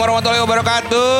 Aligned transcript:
warahmatullahi 0.00 0.40
wabarakatuh. 0.40 1.12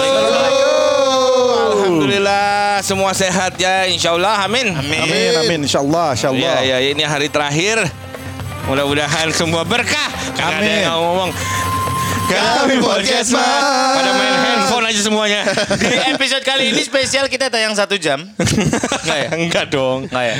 Alhamdulillah 1.70 2.80
semua 2.80 3.12
sehat 3.12 3.60
ya, 3.60 3.84
insya 3.84 4.16
Allah, 4.16 4.48
amin. 4.48 4.72
Amin, 4.72 5.32
amin. 5.36 5.58
Insya 5.68 5.84
Allah, 5.84 6.16
insya 6.16 6.32
Allah. 6.32 6.64
Ya, 6.64 6.80
ya, 6.80 6.90
ini 6.96 7.04
hari 7.04 7.28
terakhir. 7.28 7.84
Mudah-mudahan 8.64 9.28
semua 9.36 9.66
berkah. 9.66 10.08
Karena 10.36 10.62
ada 10.62 10.64
Amin. 10.64 10.84
yang 10.86 10.96
ngomong. 10.96 11.30
Kami 12.30 12.74
podcast. 12.78 13.34
Pada 13.34 14.10
main 14.14 14.36
handphone 14.38 14.86
aja 14.86 15.00
semuanya. 15.02 15.40
Di 15.80 16.14
episode 16.14 16.44
kali 16.46 16.70
ini 16.70 16.80
spesial 16.86 17.26
kita 17.26 17.50
tayang 17.50 17.74
satu 17.74 17.98
jam. 17.98 18.22
Enggak 19.02 19.18
ya? 19.18 19.28
Enggak 19.34 19.64
dong. 19.74 20.06
Enggak 20.06 20.24
ya? 20.30 20.36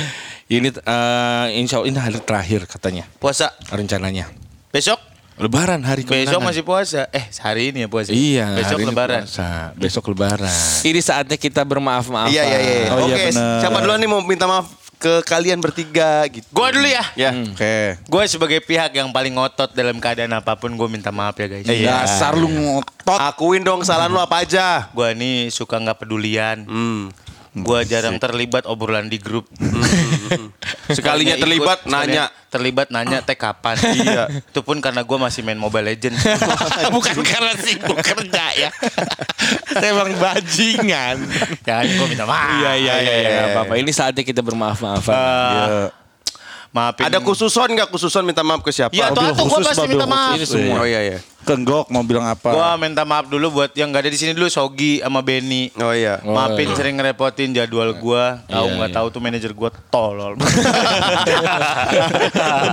Ini 0.47 0.67
eh, 0.71 1.45
insya 1.59 1.83
Allah 1.83 1.91
ini 1.91 1.99
hari 1.99 2.19
terakhir 2.23 2.67
katanya 2.67 3.03
Puasa. 3.19 3.51
rencananya. 3.67 4.31
Besok? 4.71 5.10
Lebaran 5.41 5.81
hari 5.81 6.05
kemenangan. 6.05 6.37
Besok 6.37 6.41
masih 6.45 6.63
puasa. 6.63 7.01
Eh, 7.09 7.25
hari 7.41 7.73
ini 7.73 7.81
ya 7.81 7.89
puasa. 7.89 8.13
Iya, 8.13 8.45
Besok 8.53 8.77
hari 8.77 8.83
ini 8.85 8.91
lebaran. 8.93 9.21
puasa. 9.25 9.49
Besok 9.73 10.03
lebaran. 10.13 10.57
Ini 10.85 10.99
saatnya 11.01 11.33
kita 11.33 11.65
bermaaf-maafan. 11.65 12.29
Iya 12.29 12.43
iya 12.45 12.59
iya. 12.61 12.77
Oh, 12.93 13.09
iya, 13.09 13.15
Oke, 13.17 13.23
bener. 13.33 13.57
siapa 13.57 13.77
duluan 13.81 13.97
nih 13.97 14.09
mau 14.09 14.21
minta 14.21 14.45
maaf 14.45 14.69
ke 15.01 15.25
kalian 15.25 15.57
bertiga 15.57 16.29
gitu. 16.29 16.45
Gua 16.53 16.69
dulu 16.69 16.85
ya. 16.85 17.01
Ya. 17.17 17.33
Oke. 17.33 17.97
Gue 18.05 18.23
sebagai 18.29 18.61
pihak 18.61 18.93
yang 18.93 19.09
paling 19.09 19.33
ngotot 19.33 19.73
dalam 19.73 19.97
keadaan 19.97 20.29
apa 20.29 20.53
pun 20.53 20.69
gue 20.69 20.85
minta 20.85 21.09
maaf 21.09 21.33
ya 21.33 21.49
guys. 21.49 21.65
Iya. 21.65 22.05
Dasar 22.05 22.37
lu 22.37 22.45
ngotot. 22.45 23.17
Akuin 23.17 23.65
dong 23.65 23.81
kesalahan 23.81 24.13
lu 24.13 24.21
apa 24.21 24.45
aja. 24.45 24.93
Gue 24.93 25.09
nih 25.17 25.49
suka 25.49 25.81
nggak 25.81 26.05
pedulian. 26.05 26.69
Hmm. 26.69 27.09
Gue 27.51 27.83
jarang 27.83 28.15
terlibat 28.15 28.63
obrolan 28.63 29.11
di 29.11 29.19
grup. 29.19 29.43
Sekalinya 30.95 31.35
terlibat 31.35 31.83
ikut, 31.83 31.91
nanya. 31.91 32.31
Terlibat 32.47 32.87
nanya 32.95 33.19
teh 33.19 33.35
kapan. 33.35 33.75
Iya. 33.91 34.31
Itu 34.31 34.63
pun 34.63 34.79
karena 34.79 35.03
gue 35.03 35.17
masih 35.19 35.43
main 35.43 35.59
Mobile 35.59 35.91
Legends. 35.91 36.23
Bukan 36.95 37.15
karena 37.27 37.51
sibuk 37.59 37.99
kerja 37.99 38.45
ya. 38.55 38.69
Emang 39.83 40.15
bajingan. 40.15 41.27
ya 41.67 41.83
gue 41.83 42.07
minta 42.07 42.23
maaf. 42.23 42.55
Iya 42.55 42.71
iya 42.79 42.95
iya 43.03 43.15
iya 43.19 43.41
apa-apa. 43.51 43.75
Ini 43.75 43.91
saatnya 43.91 44.23
kita 44.23 44.39
bermaaf-maafan. 44.39 45.11
Eh, 45.11 45.87
Maafin. 46.71 47.03
Ada 47.03 47.19
khususon 47.19 47.67
nggak 47.67 47.91
khususon 47.91 48.23
minta 48.23 48.41
maaf 48.41 48.63
ke 48.63 48.71
siapa? 48.71 48.95
Iya, 48.95 49.11
tuh 49.11 49.19
Mobil 49.19 49.35
gue 49.35 49.43
khusus, 49.43 49.65
pasti 49.67 49.87
minta 49.91 50.07
maaf. 50.07 50.39
Ini 50.39 50.45
semua. 50.47 50.75
Oh 50.79 50.87
iya 50.87 51.03
iya. 51.03 51.19
Kenggok 51.41 51.89
mau 51.89 51.99
bilang 51.99 52.23
apa? 52.23 52.47
Gua 52.47 52.77
minta 52.77 53.01
maaf 53.01 53.25
dulu 53.25 53.49
buat 53.51 53.73
yang 53.73 53.89
gak 53.89 54.05
ada 54.05 54.07
di 54.07 54.15
sini 54.15 54.31
dulu 54.31 54.47
Sogi 54.47 55.01
sama 55.01 55.19
Benny. 55.19 55.67
Oh 55.75 55.91
iya. 55.91 56.21
Oh, 56.21 56.31
Maafin 56.31 56.69
iya. 56.69 56.77
sering 56.77 56.95
ngerepotin 56.95 57.51
jadwal 57.51 57.91
gua. 57.93 58.39
Tahu 58.45 58.63
Iya, 58.63 58.71
nggak 58.77 58.87
iya. 58.87 58.95
tahu 58.95 59.05
tuh 59.09 59.19
manajer 59.19 59.51
gua 59.51 59.69
tolol. 59.89 60.37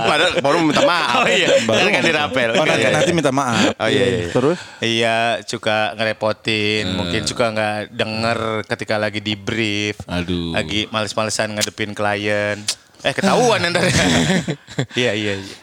Padahal 0.05 0.31
baru 0.39 0.57
minta 0.63 0.83
maaf. 0.85 1.19
oh 1.19 1.27
iya, 1.27 1.47
baru 1.65 1.87
kan 1.89 2.03
dirapel. 2.05 2.49
Oh, 2.55 2.63
nanti, 2.63 2.79
Iya. 2.79 2.89
nanti 2.93 3.11
minta 3.11 3.31
maaf. 3.31 3.73
Oh, 3.75 3.89
iya, 3.89 4.05
iya. 4.05 4.27
Terus? 4.31 4.57
Iya, 4.79 5.17
suka 5.43 5.91
ngerepotin, 5.97 6.83
Hmm. 6.87 6.95
mungkin 6.95 7.21
suka 7.25 7.45
nggak 7.51 7.77
denger 7.91 8.39
ketika 8.69 8.95
lagi 8.95 9.19
di 9.19 9.33
brief. 9.35 9.97
Aduh. 10.05 10.53
Lagi 10.53 10.87
males-malesan 10.87 11.57
ngadepin 11.57 11.91
klien. 11.91 12.61
Eh 12.99 13.13
ketahuan 13.13 13.63
ntar. 13.65 13.87
iya 14.99 15.11
iya 15.13 15.33
iya. 15.39 15.57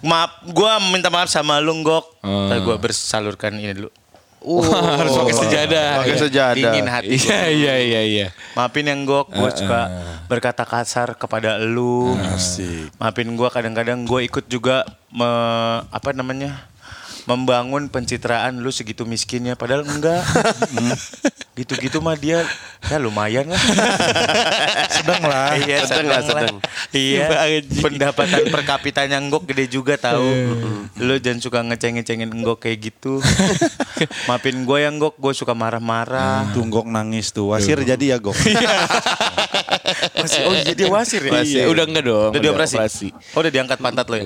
Maaf, 0.00 0.46
gua 0.48 0.78
minta 0.78 1.08
maaf 1.08 1.26
sama 1.26 1.58
lu 1.58 1.74
Gok. 1.80 2.22
Hmm. 2.22 2.46
Ntar 2.46 2.62
gua 2.62 2.76
bersalurkan 2.76 3.54
ini 3.54 3.74
dulu. 3.74 3.90
Harus 4.98 5.18
pakai 5.18 5.34
sejadah. 5.36 5.88
Pakai 5.98 6.14
Iya. 6.14 6.22
sejadah. 6.22 6.54
Dingin 6.54 6.86
hati. 6.86 7.06
Iya 7.10 7.40
iya 7.50 7.74
iya 7.76 8.00
iya. 8.06 8.26
Maafin 8.54 8.86
yang 8.86 9.02
Gok, 9.02 9.26
gue 9.28 9.50
suka 9.52 9.80
berkata 10.24 10.62
kasar 10.62 11.18
kepada 11.18 11.58
lu. 11.58 12.14
Asik. 12.30 12.94
Maafin 12.96 13.34
gue 13.34 13.48
kadang-kadang 13.50 14.06
gue 14.06 14.20
ikut 14.22 14.46
juga 14.46 14.86
me- 15.10 15.82
apa 15.84 16.14
namanya 16.14 16.70
membangun 17.28 17.86
pencitraan 17.86 18.56
lu 18.56 18.72
segitu 18.72 19.04
miskinnya 19.04 19.52
padahal 19.52 19.84
enggak 19.84 20.24
gitu-gitu 21.58 22.00
mah 22.00 22.14
dia 22.14 22.40
ya 22.86 22.96
lumayan 22.96 23.50
lah 23.50 23.58
Sedang 24.88 25.22
lah. 25.22 25.52
iya 25.58 25.84
Sedang 25.84 26.06
lah, 26.06 26.20
sedang. 26.22 26.56
iya 26.90 27.28
pendapatan 27.76 28.48
per 28.48 28.62
kapitanya 28.64 29.20
enggok 29.20 29.44
gede 29.44 29.68
juga 29.68 29.94
tahu 29.94 30.24
Iya. 30.24 31.04
lu 31.04 31.14
jangan 31.18 31.40
suka 31.40 31.58
ngeceng-ngecengin 31.62 32.30
enggok 32.30 32.62
kayak 32.62 32.90
gitu 32.90 33.20
maafin 34.30 34.62
gue 34.62 34.78
yang 34.78 34.96
enggok 34.96 35.18
gue 35.18 35.32
suka 35.34 35.52
marah-marah 35.52 36.48
Tunggok 36.54 36.86
nangis 36.86 37.28
tuh. 37.28 37.50
Wasir 37.50 37.76
jadi 37.78 38.14
ya, 38.14 38.18
Gok. 38.18 38.36
Masih, 40.28 40.44
oh 40.44 40.52
iya 40.52 40.74
dia 40.76 40.88
wasir 40.92 41.20
ya? 41.24 41.40
Iya, 41.40 41.64
udah 41.72 41.84
enggak 41.88 42.04
dong. 42.04 42.30
Udah 42.36 42.42
dioperasi? 42.44 42.76
operasi. 42.76 43.08
Oh 43.32 43.40
udah 43.40 43.52
diangkat 43.52 43.78
pantat 43.80 44.06
lo 44.12 44.16
ya? 44.20 44.24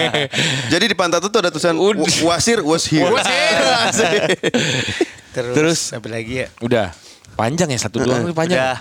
Jadi 0.72 0.84
di 0.86 0.96
pantat 0.96 1.20
itu 1.26 1.36
ada 1.42 1.50
tulisan 1.50 1.74
Udah. 1.74 2.06
wasir 2.22 2.62
was 2.62 2.86
here. 2.86 3.10
Terus, 5.34 5.90
apa 5.90 6.06
lagi 6.06 6.46
ya? 6.46 6.48
Udah. 6.62 6.94
Panjang 7.34 7.68
ya 7.70 7.78
satu 7.78 8.02
dua 8.02 8.22
panjang. 8.30 8.58
Udah 8.58 8.76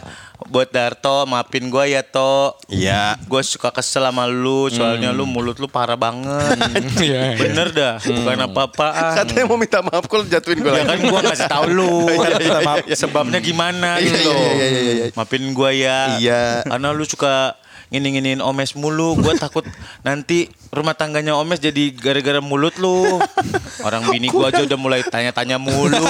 buat 0.50 0.70
Darto 0.72 1.24
maafin 1.24 1.72
gue 1.72 1.86
ya 1.94 2.04
To. 2.04 2.58
Iya. 2.68 3.16
Gue 3.28 3.42
suka 3.46 3.72
kesel 3.72 4.04
sama 4.04 4.28
lu 4.28 4.68
soalnya 4.68 5.16
lu 5.16 5.24
mulut 5.24 5.60
lu 5.60 5.68
parah 5.70 5.96
banget. 5.96 6.58
Iya, 7.04 7.36
iya. 7.36 7.40
Bener 7.40 7.68
dah, 7.74 7.94
bukan 8.00 8.38
apa-apaan. 8.48 9.16
Katanya 9.18 9.44
mau 9.50 9.58
minta 9.60 9.80
maaf 9.84 10.06
kalau 10.08 10.24
jatuhin 10.24 10.62
gue 10.62 10.72
Ya 10.72 10.86
kan 10.88 11.00
gue 11.00 11.20
ngasih 11.20 11.50
tahu 11.50 11.66
lu 11.74 12.08
sebabnya 13.02 13.40
gimana 13.44 14.00
Iya, 14.00 14.08
gitu. 14.08 14.32
iya, 14.32 14.52
iya, 14.54 14.68
iya, 14.70 14.94
iya. 14.94 15.06
Maafin 15.16 15.44
gue 15.52 15.72
ya. 15.74 15.98
Iya. 16.20 16.44
Karena 16.68 16.88
lu 16.96 17.04
suka 17.04 17.56
nginin-nginin 17.92 18.40
omes 18.42 18.74
mulu. 18.74 19.20
Gue 19.20 19.36
takut 19.38 19.66
nanti 20.02 20.50
rumah 20.74 20.98
tangganya 20.98 21.38
omes 21.38 21.60
jadi 21.62 21.94
gara-gara 21.94 22.40
mulut 22.42 22.76
lu. 22.82 23.20
Orang 23.88 24.10
bini 24.10 24.30
gue 24.34 24.46
aja 24.46 24.64
udah 24.64 24.80
mulai 24.80 25.02
tanya-tanya 25.06 25.58
mulu. 25.62 26.04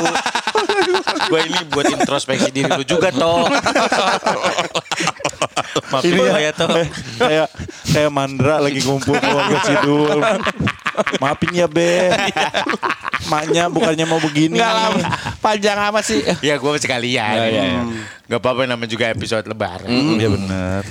Gue 1.29 1.39
ini 1.49 1.59
buat 1.71 1.85
introspeksi 1.89 2.49
diri 2.53 2.69
lu 2.69 2.85
juga 2.85 3.09
toh. 3.09 3.47
Maafin 5.89 6.11
gue 6.13 6.29
ya 6.39 6.51
toh. 6.53 6.69
kayak 7.19 7.47
kayak 7.89 8.11
Mandra 8.13 8.61
lagi 8.61 8.79
ngumpul 8.83 9.17
keluarga 9.17 9.57
Sidul. 9.65 10.19
Maafin 11.17 11.51
ya, 11.53 11.67
Be. 11.69 12.13
Maknya 13.29 13.69
bukannya 13.71 14.05
mau 14.05 14.19
begini. 14.21 14.59
Enggak 14.59 14.73
lama. 14.73 14.99
Panjang 15.41 15.77
amat 15.89 16.03
sih. 16.05 16.21
Ya 16.45 16.59
gue 16.59 16.71
sekalian. 16.77 17.35
Ya, 17.39 17.47
ya, 17.49 17.63
ya. 17.65 17.81
Gak 18.29 18.39
apa-apa 18.39 18.69
namanya 18.69 18.89
juga 18.89 19.09
episode 19.09 19.45
lebaran. 19.45 19.89
Iya 19.89 20.29
benar. 20.29 20.81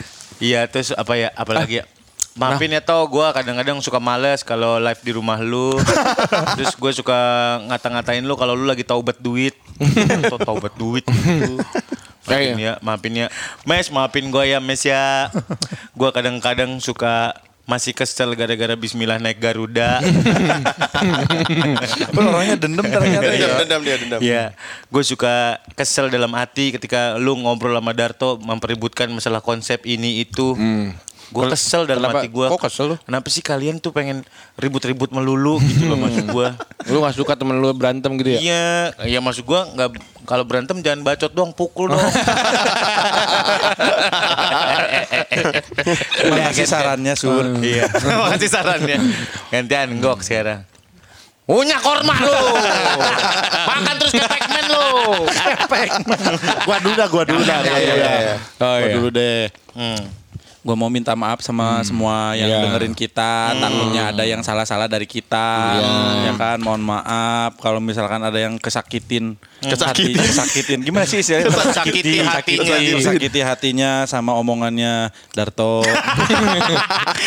Iya 0.42 0.60
terus 0.66 0.90
apa 0.98 1.14
ya 1.14 1.30
apalagi 1.38 1.82
ya 1.82 1.86
Maafin 2.32 2.72
ya 2.72 2.80
toh 2.80 3.04
gue 3.12 3.26
kadang-kadang 3.36 3.76
suka 3.84 4.00
males 4.00 4.40
kalau 4.40 4.80
live 4.80 5.02
di 5.04 5.12
rumah 5.12 5.36
lu 5.44 5.76
Terus 6.56 6.72
gue 6.80 6.92
suka 6.96 7.18
ngata-ngatain 7.68 8.24
lu 8.24 8.32
kalau 8.40 8.56
lu 8.56 8.64
lagi 8.64 8.88
taubat 8.88 9.20
duit 9.20 9.52
Atau 10.26 10.38
taubat 10.40 10.72
duit 10.78 11.04
gitu. 11.04 11.58
Maafin 12.22 12.54
ya, 12.54 12.72
maafin 12.78 13.14
ya. 13.18 13.26
Mes, 13.66 13.90
maafin 13.90 14.30
gue 14.30 14.44
ya 14.46 14.62
Mes 14.62 14.78
ya. 14.86 15.26
Gue 15.90 16.06
kadang-kadang 16.14 16.78
suka 16.78 17.34
masih 17.62 17.90
kesel 17.94 18.34
gara-gara 18.38 18.74
bismillah 18.78 19.18
naik 19.18 19.42
Garuda. 19.42 19.98
Lu 22.14 22.20
orangnya 22.30 22.56
dendam 22.58 22.86
ternyata 22.86 23.26
Dendam, 23.26 23.42
ya. 23.42 23.58
dendam 23.58 23.80
dia 23.82 23.96
dendam. 23.98 24.20
Iya, 24.22 24.44
gue 24.86 25.02
suka 25.02 25.58
kesel 25.78 26.10
dalam 26.10 26.30
hati 26.34 26.74
ketika 26.74 27.18
lu 27.18 27.38
ngobrol 27.38 27.74
sama 27.78 27.94
Darto 27.94 28.38
mempeributkan 28.42 29.10
masalah 29.10 29.42
konsep 29.42 29.82
ini 29.86 30.22
itu. 30.22 30.54
Gue 31.32 31.48
kesel 31.48 31.88
dalam 31.88 32.04
Kenapa? 32.04 32.20
hati 32.20 32.28
gue. 32.28 32.46
Kok 32.52 32.60
kesel 32.60 32.84
lu? 32.92 32.96
Kenapa 33.00 33.26
sih 33.32 33.40
kalian 33.40 33.80
tuh 33.80 33.88
pengen 33.88 34.20
ribut-ribut 34.60 35.08
melulu 35.16 35.56
gitu 35.64 35.88
loh 35.88 35.96
maksud 35.96 36.28
gue. 36.28 36.48
Lu 36.92 37.00
gak 37.00 37.16
suka 37.16 37.32
temen 37.38 37.56
lu 37.62 37.72
berantem 37.72 38.12
gitu 38.20 38.36
ya? 38.36 38.40
Iya, 38.42 38.66
ya 39.06 39.18
maksud 39.22 39.46
gue 39.46 39.60
nggak 39.78 39.88
kalau 40.26 40.42
berantem 40.42 40.82
jangan 40.82 41.00
bacot 41.02 41.30
doang, 41.30 41.54
pukul 41.54 41.90
dong. 41.90 41.98
Makasih 46.30 46.66
sarannya, 46.66 47.14
Sur. 47.18 47.46
Iya, 47.58 47.86
makasih 48.22 48.50
sarannya. 48.50 48.98
Gantian 49.50 49.88
gok 49.98 50.22
sekarang. 50.22 50.62
Punya 51.42 51.76
korma 51.82 52.14
lu. 52.22 52.38
Makan 53.66 53.94
terus 53.98 54.12
ke 54.14 54.22
Pac-Man 54.22 54.66
lu. 54.70 54.90
Gua 56.64 56.76
dulu 56.78 56.94
dah, 56.94 57.08
gua 57.10 57.22
dulu 57.26 57.42
dah. 57.42 57.58
gua 57.60 57.78
dulu 57.78 57.96
dah. 57.98 58.18
Oh, 58.62 58.76
Gua 58.78 58.78
iya. 58.78 58.94
dulu 58.94 59.08
deh. 59.10 59.42
Hmm. 59.74 60.21
Gue 60.62 60.72
mau 60.72 60.86
minta 60.86 61.10
maaf 61.12 61.42
sama 61.42 61.82
semua 61.82 62.38
yang 62.38 62.46
Iya. 62.46 62.58
dengerin 62.64 62.94
kita. 62.94 63.50
Takutnya 63.58 64.02
ada 64.08 64.22
yang 64.22 64.40
salah-salah 64.40 64.86
dari 64.86 65.04
kita. 65.04 65.74
Ya 66.22 66.32
kan, 66.32 66.58
mohon 66.58 66.78
maaf 66.78 67.58
kalau 67.58 67.78
misalkan 67.78 68.22
ada 68.22 68.38
yang 68.38 68.54
kesakitin. 68.56 69.34
Kesakitin. 69.58 70.14
Hatinya, 70.14 70.22
kesakitin. 70.22 70.78
Gimana 70.82 71.02
sih 71.02 71.18
istilahnya? 71.18 71.50
Kesakiti 71.50 72.22
hatinya. 72.22 72.74
Tersakiti 72.78 73.40
hatinya 73.40 73.90
sama 74.06 74.34
omongannya 74.34 75.10
Darto. 75.32 75.82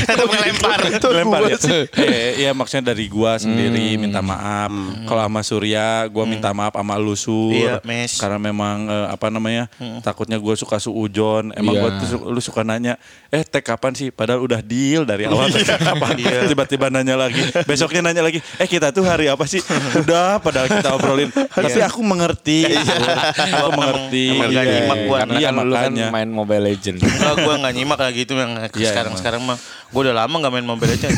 Tetap 0.06 0.26
ngelempar. 0.26 0.80
Lempar 1.12 1.42
ya. 1.46 1.58
Eh, 1.98 2.32
Iya 2.38 2.52
maksudnya 2.52 2.92
dari 2.92 3.08
gua 3.08 3.36
sendiri 3.36 3.96
minta 3.96 4.20
maaf. 4.20 4.72
Kalau 5.04 5.22
sama 5.22 5.42
Surya 5.44 6.08
gua 6.08 6.24
minta 6.24 6.52
maaf 6.52 6.72
sama 6.72 6.96
lu 6.96 7.16
Sur. 7.16 7.52
Iya. 7.52 7.84
Karena 8.16 8.40
memang 8.40 8.88
eh, 8.88 9.08
apa 9.12 9.28
namanya? 9.28 9.68
Takutnya 10.00 10.40
gua 10.40 10.56
suka 10.56 10.80
suujon. 10.80 11.52
Emang 11.52 11.76
tuh 12.00 12.08
su- 12.08 12.26
lu 12.26 12.40
suka 12.40 12.62
nanya, 12.62 12.96
eh 13.36 13.44
tag 13.44 13.68
kapan 13.68 13.92
sih? 13.92 14.08
Padahal 14.16 14.40
udah 14.40 14.64
deal 14.64 15.04
dari 15.04 15.28
awal 15.28 15.52
tag 15.52 15.68
kapan. 15.68 16.16
Tiba-tiba 16.52 16.88
nanya 16.88 17.20
lagi. 17.20 17.44
Besoknya 17.68 18.08
nanya 18.08 18.24
lagi, 18.24 18.40
eh 18.40 18.68
kita 18.68 18.96
tuh 18.96 19.04
hari 19.04 19.28
apa 19.28 19.44
sih? 19.44 19.60
Udah 20.00 20.40
padahal 20.40 20.72
kita 20.72 20.96
obrolin. 20.96 21.28
Tapi 21.32 21.84
aku 21.84 22.00
mengerti. 22.00 22.64
aku 22.72 23.72
mengerti. 23.76 24.26
emang 24.32 24.50
gak 24.56 24.66
nyimak 24.66 25.00
gua. 25.04 25.18
Karena 25.26 25.36
Iya 25.36 25.50
kan 25.52 25.66
lu 25.68 25.76
kan 25.76 25.94
main 26.16 26.30
Mobile 26.32 26.64
Legend. 26.72 26.98
Kalau 27.04 27.36
gue 27.44 27.56
nggak 27.60 27.74
nyimak 27.76 27.98
kayak 28.00 28.14
gitu 28.16 28.34
yang 28.40 28.56
Iya, 28.56 28.90
sekarang 28.96 29.12
emang. 29.12 29.20
sekarang 29.20 29.42
mah 29.44 29.58
gue 29.86 30.02
udah 30.02 30.16
lama 30.16 30.36
nggak 30.42 30.54
main 30.54 30.66
Mobile 30.66 30.92
Legends. 30.92 31.18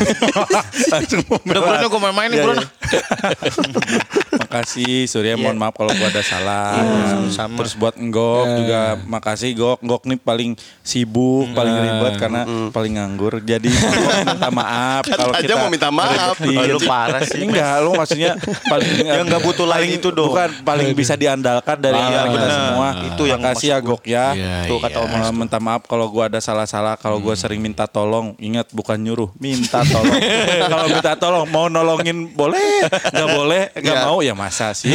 Langsung 0.92 1.20
udah 1.24 1.60
bulan 1.60 1.80
gue 1.84 2.00
main-main 2.00 2.28
nih 2.28 2.38
Iya, 2.38 2.44
bulan. 2.44 2.56
iya. 2.58 2.68
Makasih 4.40 5.04
Surya 5.04 5.34
mohon 5.36 5.60
maaf 5.60 5.76
kalau 5.76 5.92
gua 5.92 6.08
ada 6.08 6.22
salah. 6.24 6.80
Ya, 7.28 7.44
Terus 7.46 7.74
buat 7.76 7.94
Nggok 7.98 8.44
juga 8.64 8.80
makasih 9.04 9.50
Gok. 9.52 9.78
Ngok 9.84 10.02
nih 10.08 10.18
paling 10.18 10.50
sibuk, 10.80 11.52
paling 11.52 11.74
ribet 11.74 12.14
karena 12.16 12.42
paling 12.72 12.96
nganggur. 12.96 13.44
Jadi 13.44 13.68
Ngok 13.76 14.24
minta 14.24 14.48
maaf 14.50 15.02
kalau 15.04 15.32
aja 15.36 15.42
kita 15.44 15.54
mau 15.58 15.68
minta 15.68 15.90
maaf. 15.92 16.36
Oh, 16.40 16.64
lu 16.64 16.80
parah 16.86 17.22
sih. 17.28 17.44
Enggak, 17.44 17.84
lu 17.84 17.92
maksudnya 17.94 18.32
paling 18.66 18.88
Yang 19.04 19.24
nggak 19.28 19.42
butuh 19.44 19.66
lain 19.68 19.88
itu 20.00 20.08
dong. 20.08 20.32
Bukan 20.32 20.50
paling 20.64 20.88
bisa 20.96 21.14
diandalkan 21.14 21.76
dari 21.78 21.98
Iya, 21.98 22.20
kita 22.30 22.46
semua. 22.48 22.88
Itu 23.04 23.22
yang 23.28 23.40
makasih 23.44 23.68
ya 23.74 23.78
Gok 23.84 24.02
ya. 24.08 24.26
Iya, 24.32 24.56
Tuh 24.70 24.78
kata 24.80 24.98
Om 25.04 25.34
minta 25.36 25.58
maaf 25.60 25.84
kalau 25.84 26.08
gua 26.08 26.32
ada 26.32 26.40
salah-salah, 26.40 26.96
kalau 26.96 27.20
gua 27.20 27.36
sering 27.36 27.60
minta 27.60 27.84
tolong, 27.84 28.32
ingat 28.40 28.57
bukan 28.68 28.96
nyuruh, 28.98 29.30
minta 29.36 29.82
tolong. 29.82 30.14
kalau 30.72 30.86
minta 30.88 31.12
tolong 31.14 31.44
mau 31.46 31.66
nolongin 31.66 32.30
boleh, 32.30 32.86
nggak 33.12 33.28
boleh, 33.30 33.62
nggak 33.74 33.96
Iya. 33.96 34.04
mau 34.04 34.18
ya 34.18 34.34
masa 34.34 34.72
sih. 34.72 34.94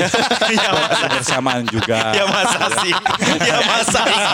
Bersamaan 1.13 1.63
juga. 1.67 2.11
Ya 2.11 2.25
masa 2.25 2.59
sih? 2.81 2.93
Ya 3.39 3.57
masa 3.63 4.01
sih? 4.03 4.27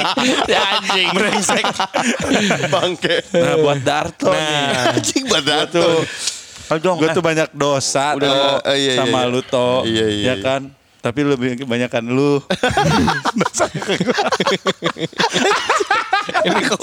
Ya 0.48 0.60
anjing. 0.78 1.08
Brengsek. 1.14 1.66
Bangke. 2.70 3.16
Nah 3.34 3.56
buat 3.60 3.80
Darto 3.84 4.32
nih, 4.32 4.96
Anjing 4.96 5.26
tuh 5.70 6.06
Oh, 6.70 6.78
dong. 6.78 7.02
gue 7.02 7.10
tuh 7.10 7.26
banyak 7.26 7.50
dosa 7.50 8.14
Udah, 8.14 8.62
Toh, 8.62 8.70
eh, 8.70 8.78
iya, 8.78 9.02
sama 9.02 9.26
iya. 9.26 9.32
lu 9.34 9.42
toh, 9.42 9.82
Iya, 9.90 10.06
iya, 10.06 10.06
ya 10.06 10.38
iya. 10.38 10.46
kan? 10.46 10.70
Tapi 11.02 11.26
lebih 11.26 11.66
kebanyakan 11.66 12.14
lu. 12.14 12.38
ini 16.48 16.62
kok 16.66 16.80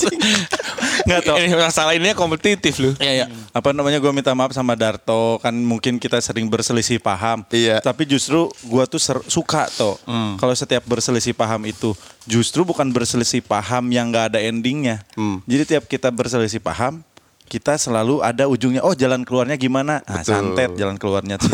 Nggak 1.07 1.21
tau. 1.23 1.37
Ini 1.39 1.55
masalah 1.55 1.93
ini 1.95 2.11
kompetitif 2.17 2.83
lu. 2.83 2.91
Iya, 2.99 3.13
iya. 3.23 3.27
Apa 3.55 3.71
namanya 3.71 4.03
gue 4.03 4.11
minta 4.11 4.35
maaf 4.35 4.51
sama 4.51 4.75
Darto 4.75 5.39
kan 5.39 5.55
mungkin 5.55 6.03
kita 6.03 6.19
sering 6.19 6.51
berselisih 6.51 6.99
paham. 6.99 7.47
Iya. 7.55 7.79
Tapi 7.79 8.09
justru 8.09 8.51
gue 8.67 8.85
tuh 8.91 8.99
ser- 8.99 9.27
suka 9.31 9.71
toh 9.71 9.97
kalau 10.37 10.55
setiap 10.57 10.83
berselisih 10.85 11.33
paham 11.37 11.63
itu 11.69 11.95
justru 12.27 12.67
bukan 12.67 12.91
berselisih 12.91 13.45
paham 13.45 13.87
yang 13.95 14.11
nggak 14.11 14.35
ada 14.35 14.39
endingnya. 14.43 15.05
Hmm. 15.15 15.39
Jadi 15.47 15.77
tiap 15.77 15.85
kita 15.87 16.11
berselisih 16.11 16.59
paham 16.59 17.05
kita 17.47 17.79
selalu 17.79 18.21
ada 18.27 18.51
ujungnya. 18.51 18.83
Oh 18.83 18.93
jalan 18.93 19.23
keluarnya 19.23 19.55
gimana? 19.55 20.03
Nah, 20.03 20.23
Betul. 20.23 20.35
santet 20.35 20.71
jalan 20.75 20.99
keluarnya. 20.99 21.39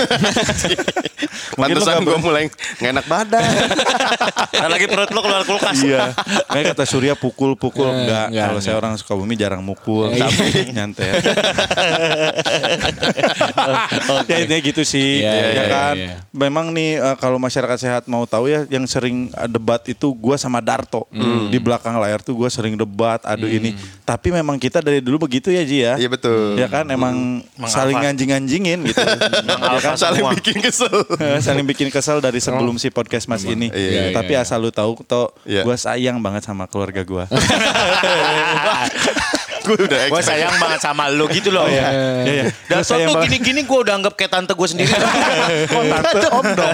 Pantesan 1.52 2.00
gue 2.00 2.18
mulai 2.18 2.48
nggak 2.80 2.92
enak 2.98 3.06
badan. 3.06 3.42
Nah, 4.52 4.78
lagi 4.78 4.86
perut 4.86 5.10
lo 5.10 5.26
keluar 5.26 5.42
kulkas. 5.42 5.82
Iya. 5.82 6.14
Kayak 6.46 6.76
kata 6.76 6.84
Surya 6.86 7.18
pukul-pukul 7.18 7.82
enggak. 7.82 8.30
enggak, 8.30 8.46
Kalau 8.46 8.60
saya 8.62 8.78
orang 8.78 8.94
Sukabumi 8.94 9.34
jarang 9.34 9.58
mukul, 9.58 10.14
tapi 10.14 10.70
nyantet. 10.70 11.18
ya 14.30 14.36
intinya 14.38 14.62
gitu 14.62 14.86
sih. 14.86 15.18
Iya, 15.24 15.32
ya 15.34 15.48
iya, 15.50 15.64
kan. 15.66 15.94
iya. 15.98 16.14
Memang 16.30 16.70
nih 16.70 17.02
eh, 17.02 17.16
kalau 17.18 17.42
masyarakat 17.42 17.74
sehat 17.74 18.02
mau 18.06 18.22
tahu 18.22 18.54
ya 18.54 18.62
yang 18.70 18.86
sering 18.86 19.34
eh, 19.34 19.50
debat 19.50 19.82
itu 19.90 20.14
gua 20.14 20.38
sama 20.38 20.62
Darto. 20.62 21.10
Di 21.50 21.58
belakang 21.58 21.98
layar 21.98 22.22
tuh 22.22 22.38
gua 22.38 22.46
sering 22.46 22.78
debat, 22.78 23.18
aduh 23.26 23.50
ini. 23.50 23.74
Tapi 24.06 24.30
memang 24.30 24.62
kita 24.62 24.78
dari 24.78 25.02
dulu 25.02 25.26
begitu 25.26 25.50
ya 25.50 25.66
Ji 25.66 25.82
ya. 25.82 25.98
Iya 25.98 26.06
betul. 26.06 26.54
Ya 26.54 26.70
kan 26.70 26.86
emang 26.86 27.42
saling 27.66 27.98
Alfa. 27.98 28.06
nganjing-nganjingin 28.06 28.78
gitu. 28.86 29.02
ya 29.74 29.80
kan? 29.82 29.98
Saling 29.98 30.22
bikin 30.38 30.62
kesel. 30.62 31.02
Saling 31.42 31.66
bikin 31.66 31.88
kesel 31.88 32.18
dari 32.18 32.38
sebelum 32.38 32.78
si 32.78 32.88
podcast 32.88 33.26
Mas 33.26 33.42
ini. 33.42 33.66
Iya, 33.68 33.90
iya, 34.08 34.12
Tapi 34.12 34.32
asal 34.34 34.58
lu 34.58 34.70
tahu 34.70 34.94
toh 35.02 35.34
Iya. 35.42 35.62
gua 35.62 35.74
sayang 35.74 36.18
banget 36.18 36.42
sama 36.42 36.64
keluarga 36.64 37.02
gua. 37.02 37.24
gue 39.62 39.78
udah 39.78 40.10
Gue 40.10 40.18
sayang 40.20 40.58
banget 40.58 40.82
sama 40.82 41.06
lu 41.06 41.30
gitu 41.30 41.54
loh. 41.54 41.70
Iya, 41.70 41.86
iya. 42.24 42.44
Dan 42.66 42.82
Gua 42.82 42.84
sayang 42.84 43.08
tuh 43.08 43.14
banget. 43.14 43.30
gini-gini 43.30 43.60
gue 43.62 43.78
udah 43.78 43.94
anggap 43.94 44.14
kayak 44.14 44.30
tante 44.32 44.52
gue 44.52 44.68
sendiri. 44.68 44.90
Oh, 45.72 45.82
tante 45.86 46.26
om 46.28 46.46
dong. 46.52 46.72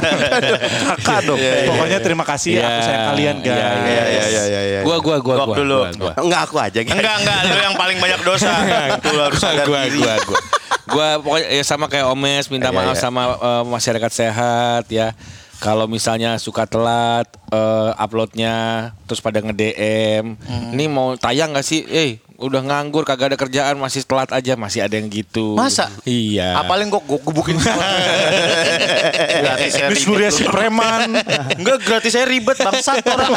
Kakak 0.89 1.19
dong. 1.25 1.37
Pokoknya 1.39 1.99
terima 2.01 2.25
kasih 2.25 2.51
ya 2.57 2.65
aku 2.67 2.81
sayang 2.83 3.05
kalian 3.07 3.37
guys. 3.39 3.57
Iya 3.59 3.77
iya 3.77 4.05
iya 4.25 4.43
iya. 4.43 4.61
iya. 4.65 4.81
Gua 4.83 4.97
gua 4.99 5.21
gua 5.21 5.35
Gua 5.37 5.47
gua. 5.47 5.57
dulu. 5.57 5.79
gua, 5.79 5.91
gua. 5.93 6.13
Enggak 6.17 6.41
aku 6.49 6.57
aja. 6.57 6.81
guys. 6.81 6.97
enggak, 6.97 7.17
enggak. 7.21 7.39
Lu 7.45 7.61
yang 7.61 7.77
paling 7.77 7.99
banyak 7.99 8.21
dosa. 8.25 8.51
Itu 8.97 9.09
harus 9.15 9.37
sadar 9.37 9.67
gua, 9.69 9.81
gua, 9.87 10.15
gua. 10.25 10.41
Gua 10.89 11.21
pokoknya 11.21 11.47
ya 11.53 11.65
sama 11.65 11.87
kayak 11.87 12.09
Omes 12.09 12.49
minta 12.49 12.73
Iya, 12.73 12.77
maaf 12.77 12.97
iya. 12.97 13.03
sama 13.03 13.23
eh, 13.37 13.65
masyarakat 13.69 14.13
sehat 14.13 14.85
ya. 14.89 15.13
Kalau 15.59 15.91
misalnya 15.91 16.39
suka 16.39 16.65
telat 16.65 17.27
eh, 17.51 17.91
uploadnya 17.99 18.55
terus 19.05 19.19
pada 19.19 19.43
nge-DM, 19.43 20.39
ini 20.73 20.85
mau 20.87 21.19
tayang 21.19 21.51
gak 21.53 21.67
sih? 21.67 21.83
Eh, 21.87 22.23
udah 22.39 22.63
nganggur 22.63 23.03
kagak 23.03 23.35
ada 23.35 23.39
kerjaan 23.39 23.75
masih 23.83 24.07
telat 24.07 24.31
aja, 24.31 24.55
masih 24.55 24.87
ada 24.87 24.95
yang 24.95 25.11
gitu. 25.11 25.59
Masa? 25.59 25.91
Iya. 26.07 26.55
Apalin 26.55 26.87
kok 26.87 27.03
gue 27.03 27.19
gebukin 27.19 27.59
gratis 29.43 29.75
saya 29.75 29.91
Surya 29.99 30.31
si 30.31 30.47
preman. 30.47 31.19
Enggak 31.59 31.83
gratis 31.83 32.15
saya 32.15 32.31
ribet 32.31 32.55
bangsat 32.63 33.03
orang. 33.11 33.35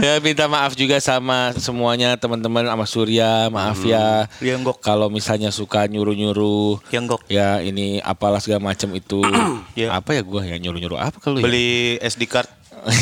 ya 0.00 0.16
minta 0.24 0.48
maaf 0.48 0.72
juga 0.72 0.96
sama 0.96 1.52
semuanya 1.60 2.16
teman-teman 2.16 2.64
sama 2.64 2.88
Surya, 2.88 3.52
maaf 3.52 3.84
ya. 3.84 4.24
Iya, 4.40 4.56
Ngok. 4.56 4.80
Kalau 4.80 5.12
misalnya 5.12 5.52
suka 5.52 5.84
nyuruh-nyuruh. 5.92 6.88
Iya, 6.88 7.00
Ngok. 7.04 7.20
Ya 7.28 7.60
ini 7.60 8.00
apalah 8.00 8.40
segala 8.40 8.72
macam 8.72 8.96
itu. 8.96 9.20
Iya. 9.76 9.92
Apa 10.00 10.16
ya 10.16 10.24
gua 10.24 10.40
ya 10.40 10.56
nyuruh-nyuruh 10.56 10.96
apa 10.96 11.20
kalau 11.20 11.36
ya? 11.40 11.44
Beli 11.44 12.00
SD 12.00 12.24
card. 12.32 12.48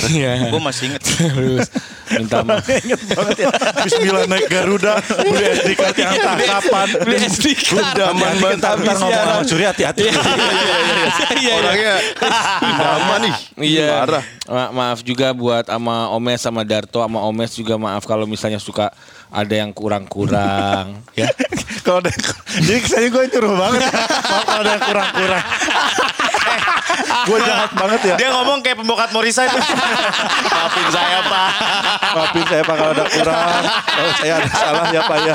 Iya. 0.09 0.49
Gue 0.49 0.63
masih 0.63 0.83
inget. 0.89 1.03
Terus 1.05 1.69
minta 2.15 2.41
maaf. 2.41 2.65
Ingat 2.65 3.01
banget 3.11 3.37
ya. 3.37 3.49
Bismillah 3.85 4.25
naik 4.25 4.47
Garuda. 4.49 5.01
Beli 5.01 5.45
SD 5.57 5.71
card 5.75 5.97
yang 5.97 6.11
entah 6.15 6.37
kapan. 6.41 6.89
Beli 7.05 7.17
SD 7.25 7.47
card. 7.53 7.85
Udah 7.93 8.07
aman 8.13 8.35
banget. 8.41 8.59
Ntar 8.61 8.77
ngomong 8.81 9.13
sama 9.13 9.45
Surya 9.45 9.69
hati-hati. 9.73 10.09
Iya, 11.35 11.53
Orangnya 11.59 11.95
lama 12.81 13.15
nih. 13.21 13.35
Iya. 13.61 13.89
Parah. 14.05 14.25
Ma- 14.45 14.73
maaf 14.73 15.01
juga 15.01 15.33
buat 15.33 15.65
sama 15.65 16.13
Omes 16.13 16.41
sama 16.41 16.61
Darto 16.63 17.01
sama 17.01 17.25
Omes 17.25 17.53
juga 17.53 17.81
maaf 17.81 18.05
kalau 18.05 18.29
misalnya 18.29 18.61
suka 18.61 18.93
ada 19.33 19.55
yang 19.57 19.73
kurang-kurang 19.73 21.01
ya. 21.21 21.29
Kalau 21.81 22.01
ada 22.01 22.13
jadi 22.61 22.81
kesannya 22.81 23.09
gue 23.09 23.25
nyuruh 23.33 23.55
banget. 23.57 23.81
Maaf 23.89 24.45
kalau 24.49 24.61
ada 24.61 24.71
yang 24.71 24.85
kurang-kurang. 24.85 25.45
gue 27.29 27.39
jahat 27.45 27.71
banget 27.75 28.01
ya. 28.13 28.17
Dia 28.21 28.29
ngomong 28.35 28.59
kayak 28.61 28.77
pembokat 28.81 29.11
Morisa 29.11 29.45
itu. 29.49 29.59
Maafin 30.51 30.89
saya 30.91 31.19
pak. 31.25 31.51
Maafin 32.15 32.45
saya 32.47 32.63
Pak 32.65 32.75
kalau 32.79 32.93
ada 32.95 33.05
kurang. 33.11 33.63
Kalau 33.85 34.13
saya 34.19 34.33
ada 34.39 34.51
salah 34.51 34.87
ya 34.91 35.01
Pak 35.05 35.19
ya. 35.25 35.35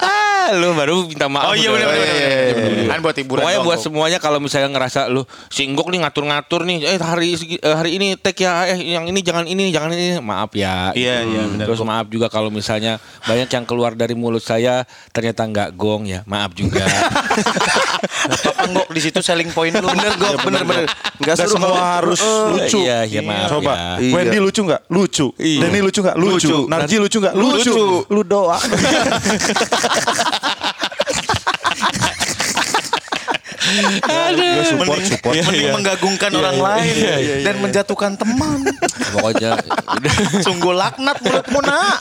ah, 0.00 0.44
lu 0.56 0.72
baru 0.74 1.06
minta 1.06 1.26
maaf. 1.26 1.52
Oh 1.52 1.54
iya 1.54 1.68
benar 1.72 1.88
benar. 1.90 2.06
iya, 2.06 2.14
iya, 2.14 2.50
iya. 2.54 2.88
Kan 2.90 2.98
buat 3.02 3.16
hiburan. 3.16 3.42
Pokoknya 3.42 3.60
buat 3.64 3.78
semuanya 3.80 4.18
kalau 4.18 4.38
misalnya 4.38 4.68
ngerasa 4.72 5.10
lu 5.10 5.24
si 5.48 5.66
Inggok 5.66 5.90
nih 5.92 6.00
ngatur-ngatur 6.06 6.66
nih, 6.66 6.76
eh 6.86 6.98
hari 6.98 7.36
eh, 7.36 7.74
hari 7.74 7.90
ini 7.98 8.14
tag 8.18 8.36
ya, 8.36 8.66
eh 8.70 8.78
yang 8.80 9.06
ini 9.06 9.20
jangan 9.22 9.44
ini, 9.46 9.70
jangan 9.70 9.90
ini, 9.94 10.18
maaf 10.22 10.52
ya. 10.54 10.94
Iya, 10.94 11.24
iya, 11.26 11.42
benar. 11.46 11.66
Terus 11.70 11.80
maaf 11.86 12.06
juga 12.10 12.26
kalau 12.28 12.48
misalnya 12.52 12.98
banyak 13.24 13.48
yang 13.48 13.64
keluar 13.66 13.92
dari 13.94 14.14
mulut 14.14 14.42
saya 14.42 14.84
ternyata 15.14 15.46
nggak 15.46 15.68
gong 15.74 16.06
ya, 16.08 16.20
maaf 16.26 16.54
juga. 16.54 16.84
Apa 18.30 18.68
enggak 18.68 18.86
di 18.90 19.00
situ 19.00 19.20
selling 19.24 19.50
point. 19.54 19.72
Bener 19.84 20.12
gue 20.16 20.30
bener 20.44 20.62
bener. 20.64 20.86
Enggak 21.20 21.36
Gak 21.36 21.46
seru 21.48 21.54
semua 21.56 21.80
harus 22.00 22.20
lucu. 22.22 22.78
Iya, 22.84 22.98
iya 23.04 23.20
maaf 23.20 23.48
Coba. 23.52 23.72
ya. 23.72 23.84
Iya. 24.00 24.12
Wendy 24.16 24.38
lucu 24.40 24.60
nggak? 24.64 24.82
Lucu. 24.88 25.26
Iya. 25.36 25.60
Denny 25.64 25.80
lucu 25.84 26.00
nggak? 26.00 26.16
Lucu. 26.16 26.48
Lucu. 26.48 26.56
Narji 26.68 26.96
lucu 26.96 27.16
nggak? 27.20 27.34
Lucu. 27.36 27.70
Lucu. 27.72 27.84
Lu 28.08 28.22
doang. 28.24 28.62
Gue 33.70 34.64
support, 34.64 34.88
Mending, 34.90 35.06
support. 35.08 35.34
mending 35.36 35.60
Iya. 35.60 35.72
menggagungkan 35.72 36.30
orang 36.32 36.56
lain 36.58 36.94
dan 37.40 37.54
menjatuhkan 37.58 38.12
teman. 38.14 38.58
Pokoknya 39.10 39.50
udah. 39.90 40.14
Sungguh 40.40 40.72
laknat 40.72 41.16
mulutmu 41.20 41.58
nak. 41.60 41.98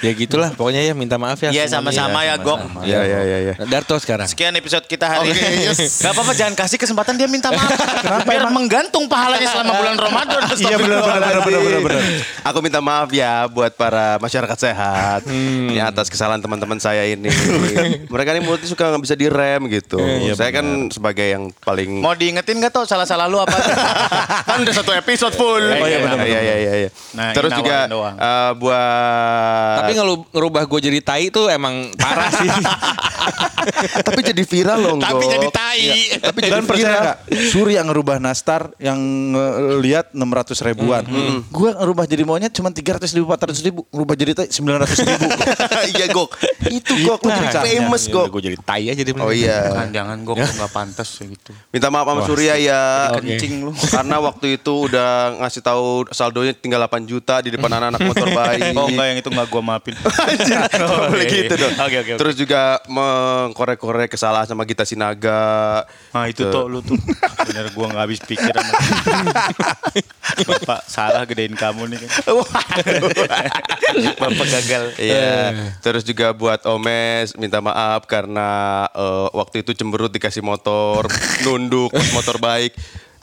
ya 0.00 0.10
gitulah, 0.12 0.50
pokoknya 0.52 0.82
ya 0.82 0.92
minta 0.92 1.16
maaf 1.16 1.38
ya. 1.38 1.50
Iya, 1.50 1.66
semuanya. 1.66 1.92
sama-sama 1.94 2.18
ya, 2.22 2.34
Gok. 2.36 2.58
sama-sama. 2.60 2.80
Iya, 2.84 3.00
iya, 3.02 3.20
iya, 3.22 3.38
iya. 3.40 3.54
Darto 3.64 3.96
sekarang. 3.96 4.26
Sekian 4.26 4.54
episode 4.54 4.84
kita 4.84 5.06
hari 5.08 5.30
Oke, 5.30 5.38
ini. 5.38 5.66
yes. 5.66 6.00
Gak 6.00 6.12
apa-apa 6.12 6.32
jangan 6.32 6.54
kasih 6.56 6.76
kesempatan 6.76 7.14
dia 7.14 7.26
minta 7.26 7.48
maaf. 7.48 7.70
Biar 8.28 8.46
menggantung 8.48 9.06
pahalanya 9.06 9.48
selama 9.48 9.72
bulan 9.74 9.96
Ramadan. 9.96 10.40
Iya 10.54 10.76
benar 10.76 11.00
benar 11.02 11.38
benar 11.42 11.60
benar. 11.80 12.02
Aku 12.44 12.58
minta 12.60 12.78
maaf 12.78 13.08
ya 13.10 13.46
buat 13.46 13.72
para 13.72 14.18
masyarakat 14.18 14.58
sehat 14.60 15.24
Hmm. 15.24 15.68
ini 15.68 15.78
atas 15.78 16.06
kesalahan 16.06 16.38
teman-teman 16.38 16.76
saya 16.76 17.06
ini. 17.06 17.30
Mereka 18.12 18.28
ini 18.32 18.42
mulutnya 18.42 18.66
suka 18.66 18.90
nggak 18.90 19.02
bisa 19.02 19.14
direm 19.14 19.60
gitu. 19.68 19.96
Iya, 19.98 20.34
saya 20.34 20.50
kan 20.52 20.66
sebagai 20.88 21.26
yang 21.26 21.48
paling 21.58 21.98
Mau 21.98 22.12
diingetin 22.12 22.56
gak 22.58 22.70
tau 22.70 22.84
salah-salah 22.84 23.26
lu 23.26 23.36
apa? 23.36 23.56
kan 24.48 24.58
udah 24.58 24.74
satu 24.74 24.92
episode 24.92 25.32
full. 25.32 25.58
Oh, 25.58 25.82
iya, 25.82 25.98
benar, 25.98 26.20
Iya 26.22 26.40
iya 26.40 26.54
iya. 26.56 26.72
iya. 26.78 26.90
Nah, 27.12 27.32
Terus 27.32 27.50
juga 27.52 27.88
eh, 27.88 28.50
buat 28.54 29.76
Tapi 29.80 29.92
ngelu- 29.94 30.28
ngerubah 30.30 30.62
gue 30.64 30.80
jadi 30.82 30.98
tai 31.00 31.22
itu 31.26 31.42
emang 31.46 31.90
parah 31.94 32.30
sih. 32.30 32.48
tapi 34.02 34.20
jadi 34.22 34.42
viral 34.42 34.78
loh. 34.78 34.94
Tapi 34.98 35.24
jadi 35.26 35.48
tai. 35.48 35.80
Iya. 35.82 36.16
Tapi 36.20 36.38
jadi 36.40 36.52
Dan 36.52 36.64
percaya 36.64 36.82
viral. 36.84 37.02
nggak? 37.02 37.16
Suri 37.48 37.72
yang 37.74 37.86
ngerubah 37.88 38.16
nastar 38.18 38.62
yang 38.78 38.98
lihat 39.78 40.10
600 40.12 40.22
ribuan. 40.64 41.02
Gue 41.48 41.70
ngerubah 41.72 42.04
jadi 42.04 42.22
monyet 42.22 42.52
cuma 42.52 42.68
300 42.68 43.06
ribu, 43.12 43.26
400 43.28 43.62
ribu. 43.62 43.80
Ngerubah 43.88 44.14
jadi 44.14 44.32
tai 44.34 44.48
900 44.48 45.02
ribu. 45.02 45.26
Iya 45.92 46.06
Gok. 46.08 46.30
Itu 46.68 46.92
Gok 46.96 47.20
lu 47.22 47.30
jadi 47.32 47.48
caranya. 47.50 47.64
famous 47.64 48.02
Gok. 48.06 48.26
gue 48.30 48.42
jadi 48.44 48.56
tai 48.58 48.84
aja 48.88 49.00
deh. 49.00 49.14
Oh 49.14 49.30
iya. 49.30 49.66
Jangan 49.68 49.88
jangan 49.92 50.16
gue 50.44 50.58
nggak 50.58 50.72
pantas 50.72 51.08
gitu. 51.14 51.52
Minta 51.70 51.88
maaf 51.92 52.06
sama 52.06 52.22
Surya 52.24 52.54
ya. 52.58 52.82
Kencing 53.18 53.68
lu. 53.68 53.72
Karena 53.74 54.16
waktu 54.18 54.58
itu 54.58 54.90
udah 54.90 55.38
ngasih 55.44 55.62
tahu 55.62 56.06
saldonya 56.10 56.56
tinggal 56.56 56.80
8 56.88 57.04
juta 57.04 57.38
di 57.44 57.52
depan 57.52 57.68
anak-anak 57.68 58.00
motor 58.08 58.28
bayi. 58.32 58.72
Oh 58.72 58.88
enggak 58.88 59.06
yang 59.12 59.18
itu 59.20 59.28
enggak 59.28 59.48
gue 59.52 59.62
maafin. 59.62 59.94
Anjir, 60.32 60.56
nggak 60.64 61.10
boleh 61.12 61.26
Oke. 61.28 61.36
gitu 61.44 61.54
dong. 61.58 61.74
Oke, 61.76 61.96
oke, 62.00 62.10
oke. 62.16 62.20
Terus 62.22 62.34
juga 62.38 62.62
mengkorek-korek 62.88 64.08
kesalahan 64.08 64.48
sama 64.48 64.64
Gita 64.64 64.88
Sinaga. 64.88 65.84
Nah 66.16 66.24
itu 66.30 66.48
tuh 66.48 66.64
lu 66.70 66.80
tuh 66.80 66.96
bener 67.44 67.68
gue 67.68 67.86
nggak 67.92 68.02
habis 68.08 68.20
pikir 68.24 68.54
sama 68.54 68.72
Bapak 70.48 70.80
salah 70.88 71.28
gedein 71.28 71.52
kamu 71.52 71.92
nih 71.92 71.98
kan. 72.08 72.10
Bapak 74.16 74.46
gagal. 74.48 74.84
Iya. 74.96 75.76
Terus 75.84 76.02
juga 76.08 76.32
buat 76.32 76.64
Omes 76.64 77.36
minta 77.36 77.60
maaf 77.60 78.08
karena 78.08 78.48
eh, 78.96 79.28
waktu 79.36 79.60
itu 79.60 79.76
cemberut 79.76 80.08
dikasih 80.08 80.31
motor, 80.40 81.04
nunduk 81.42 81.92
motor 82.14 82.40
baik. 82.40 82.72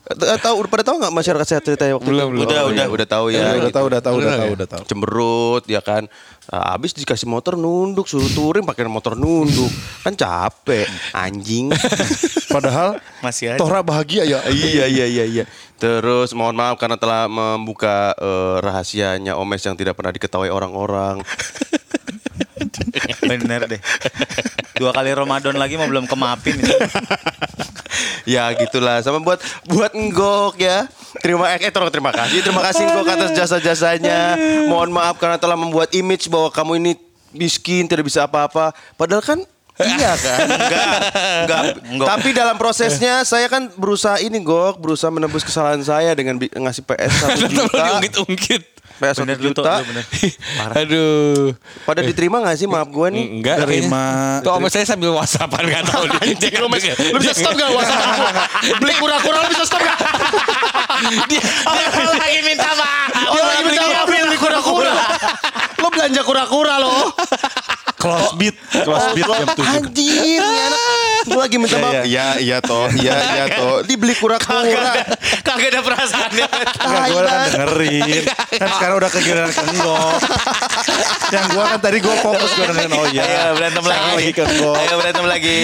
Eh, 0.09 0.39
Tahu 0.41 0.65
udah 0.65 0.71
pada 0.73 0.81
tahu 0.81 0.97
nggak 0.97 1.13
masyarakat 1.13 1.45
sehat 1.47 1.63
ceritanya 1.63 1.93
waktu 1.97 2.09
Belum, 2.09 2.33
itu? 2.33 2.33
belum. 2.33 2.45
Udah, 2.49 2.59
Oh, 2.59 2.69
udah, 2.73 2.85
udah 2.89 3.07
tahu 3.07 3.25
ya. 3.29 3.45
udah 3.53 3.53
gitu. 3.61 3.69
tahu, 3.69 3.85
udah 3.87 4.01
tahu, 4.01 4.15
udah 4.17 4.33
tahu, 4.33 4.51
udah 4.57 4.67
tahu. 4.67 4.83
Cemberut 4.89 5.63
ya 5.65 5.81
kan. 5.81 6.09
Nah, 6.49 6.73
habis 6.73 6.97
dikasih 6.97 7.29
motor 7.29 7.53
nunduk, 7.53 8.09
suruh 8.09 8.25
touring 8.27 8.65
pakai 8.65 8.89
motor 8.89 9.13
nunduk. 9.13 9.69
Kan 10.01 10.17
capek, 10.17 10.89
anjing. 11.13 11.69
Padahal 12.53 12.97
Masih 13.21 13.53
aja. 13.53 13.61
Tora 13.61 13.85
bahagia 13.85 14.25
ya. 14.25 14.41
iya 14.49 14.89
iya 14.89 15.05
iya 15.05 15.25
iya. 15.29 15.43
Terus 15.77 16.33
mohon 16.33 16.57
maaf 16.57 16.75
karena 16.75 16.97
telah 16.97 17.29
membuka 17.29 18.17
eh, 18.17 18.55
rahasianya 18.59 19.37
Omes 19.37 19.61
yang 19.61 19.77
tidak 19.77 19.93
pernah 19.93 20.09
diketahui 20.09 20.49
orang-orang. 20.49 21.21
Bener 23.29 23.61
deh. 23.67 23.81
Dua 24.79 24.91
kali 24.95 25.11
Ramadan 25.11 25.55
lagi 25.59 25.75
mau 25.75 25.87
belum 25.87 26.07
kemaafin. 26.07 26.55
ya 28.23 28.51
gitulah. 28.55 29.03
Sama 29.03 29.19
buat 29.19 29.39
buat 29.67 29.91
Nggok 29.91 30.55
ya. 30.59 30.87
Terima 31.19 31.51
eh 31.51 31.71
terima 31.71 31.91
terima 31.91 32.11
kasih. 32.15 32.39
Terima 32.45 32.61
kasih 32.63 32.83
Nggok 32.87 33.07
atas 33.09 33.31
jasa-jasanya. 33.35 34.39
Mohon 34.71 34.95
maaf 34.95 35.15
karena 35.19 35.35
telah 35.35 35.57
membuat 35.59 35.91
image 35.91 36.31
bahwa 36.31 36.49
kamu 36.53 36.79
ini 36.79 36.91
miskin 37.35 37.85
tidak 37.85 38.07
bisa 38.07 38.25
apa-apa. 38.25 38.73
Padahal 38.97 39.21
kan 39.21 39.39
Iya 39.79 40.11
kan? 40.13 40.39
Enggak, 40.45 40.85
enggak. 41.39 41.61
Enggak. 41.87 42.07
Tapi 42.09 42.29
dalam 42.31 42.55
prosesnya 42.55 43.23
saya 43.23 43.47
kan 43.47 43.71
berusaha 43.73 44.19
ini 44.19 44.37
Gok, 44.39 44.75
berusaha 44.77 45.07
menebus 45.07 45.41
kesalahan 45.41 45.79
saya 45.79 46.11
dengan 46.11 46.35
bi- 46.35 46.51
ngasih 46.51 46.83
PS 46.83 47.13
1 47.39 47.47
juta. 47.55 47.83
Ungkit-ungkit. 47.95 48.63
PS 48.99 49.15
1 49.17 49.23
Bener 49.23 49.37
lu 49.39 49.49
tuh, 49.49 49.63
juta. 49.63 49.79
lu 49.79 49.87
bener. 49.87 50.03
Aduh. 50.75 51.55
Pada 51.81 52.01
diterima 52.01 52.43
gak 52.43 52.55
sih 52.55 52.67
maaf 52.67 52.85
gue 52.85 53.07
nih? 53.09 53.25
Enggak 53.31 53.55
Terima. 53.63 54.43
Tuh 54.43 54.51
sama 54.51 54.67
saya 54.67 54.83
sambil 54.83 55.15
whatsappan 55.15 55.63
gak 55.63 55.87
tahu 55.87 56.03
nih. 56.11 56.35
Dia 56.35 56.59
Lu, 56.59 56.67
Mes, 56.67 56.83
lu 56.83 57.17
bisa 57.17 57.31
stop 57.31 57.55
gak 57.55 57.71
WhatsApp 57.71 58.03
aku? 58.03 58.23
Beli 58.75 58.93
kura-kura 58.93 59.37
lu 59.39 59.49
bisa 59.49 59.63
stop 59.63 59.79
gak? 59.79 59.95
dia, 61.31 61.39
dia 61.39 61.87
lagi 62.11 62.39
minta 62.43 62.69
maaf. 62.75 63.09
Dia 63.15 63.41
lagi 63.41 63.61
minta 63.63 63.83
maaf 63.87 64.05
beli 64.05 64.37
kura-kura. 64.37 64.93
Lo 65.79 65.87
belanja 65.87 66.21
kura-kura 66.21 66.73
lo. 66.77 66.91
Close 67.99 68.31
beat, 68.39 68.55
close 68.87 69.11
beat 69.11 69.27
jam 69.27 69.47
7. 69.59 69.59
Anjir, 69.59 70.39
ini 70.39 70.39
anak. 70.39 70.81
Gue 71.27 71.41
lagi 71.43 71.55
minta 71.59 71.77
maaf. 71.83 72.07
Iya, 72.07 72.27
iya 72.39 72.57
toh. 72.63 72.87
Iya, 72.95 73.11
iya 73.35 73.45
toh. 73.59 73.83
Dibeli 73.83 74.15
kura-kura. 74.15 75.03
Kagak 75.43 75.67
ada 75.67 75.81
perasaannya. 75.83 76.47
Enggak, 76.79 77.03
gue 77.11 77.21
kan 77.27 77.39
dengerin. 77.51 78.23
Kan 78.55 78.69
sekarang 78.79 78.95
udah 79.03 79.11
kegiatan 79.11 79.51
ke. 79.51 79.63
Yang 81.35 81.45
gue 81.51 81.63
kan 81.67 81.79
tadi 81.83 81.97
gue 81.99 82.15
fokus 82.23 82.49
gue 82.55 82.65
dengerin. 82.71 82.91
Oh 82.95 83.05
iya. 83.11 83.23
Ayo 83.27 83.51
berantem 83.59 83.83
lagi. 83.83 84.09
lagi 84.15 84.31
ke. 84.31 84.43
Ayo 84.47 84.93
berantem 84.95 85.25
lagi. 85.27 85.59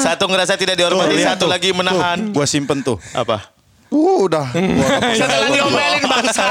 Satu 0.00 0.24
ngerasa 0.24 0.56
tidak 0.56 0.74
dihormati, 0.80 1.20
satu 1.20 1.44
lagi 1.44 1.68
menahan. 1.76 2.32
Gue 2.32 2.48
simpen 2.48 2.80
tuh. 2.80 2.96
Apa? 3.12 3.57
Uh, 3.88 4.28
udah. 4.28 4.44
Satu 5.16 5.32
lagi 5.32 5.52
diomelin 5.56 6.04
bangsa. 6.04 6.44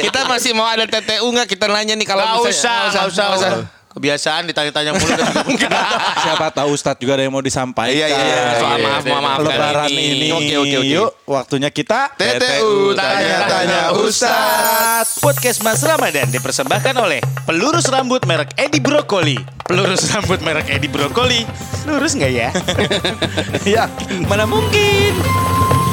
kita 0.00 0.20
masih 0.24 0.52
mau 0.56 0.64
ada 0.64 0.84
TTU 0.84 1.28
nggak? 1.28 1.48
Kita 1.48 1.68
nanya 1.68 1.92
nih 1.92 2.06
kalau 2.06 2.24
Gak 2.24 2.48
misalnya- 2.48 2.56
usah, 2.56 2.78
gak 2.90 3.04
usah, 3.08 3.24
gak 3.26 3.36
usah. 3.36 3.52
Kebiasaan 3.92 4.48
ditanya-tanya 4.48 4.96
mulu. 4.96 5.12
mungkin. 5.44 5.68
Siapa 6.24 6.48
tahu 6.48 6.72
Ustadz 6.72 6.96
juga 6.96 7.20
ada 7.20 7.28
yang 7.28 7.34
mau 7.34 7.44
disampaikan. 7.44 7.92
Iya, 7.92 8.06
iya, 8.08 8.22
iya. 8.24 8.42
Soal 8.56 8.78
Iya, 8.80 8.86
maaf, 8.88 9.04
iya, 9.04 9.18
maaf. 9.20 9.38
Lebaran 9.44 9.90
ini. 9.92 10.28
Oke, 10.32 10.54
oke, 10.56 10.76
oke. 10.80 10.88
Yuk, 10.88 11.10
waktunya 11.28 11.68
kita 11.68 12.16
TTU 12.16 12.96
tanya-tanya 12.96 13.92
Ustadz. 13.92 15.20
Podcast 15.20 15.60
Mas 15.60 15.84
Ramadan 15.84 16.32
dipersembahkan 16.32 16.94
oleh 16.96 17.20
pelurus 17.44 17.86
rambut 17.92 18.24
merek 18.24 18.56
Edi 18.56 18.80
Brokoli. 18.80 19.36
Pelurus 19.68 20.08
rambut 20.08 20.40
merek 20.40 20.72
Edi 20.72 20.88
Brokoli. 20.88 21.44
Lurus 21.84 22.16
nggak 22.16 22.32
ya? 22.32 22.48
ya. 23.76 23.84
Mana 24.24 24.48
mungkin? 24.48 25.12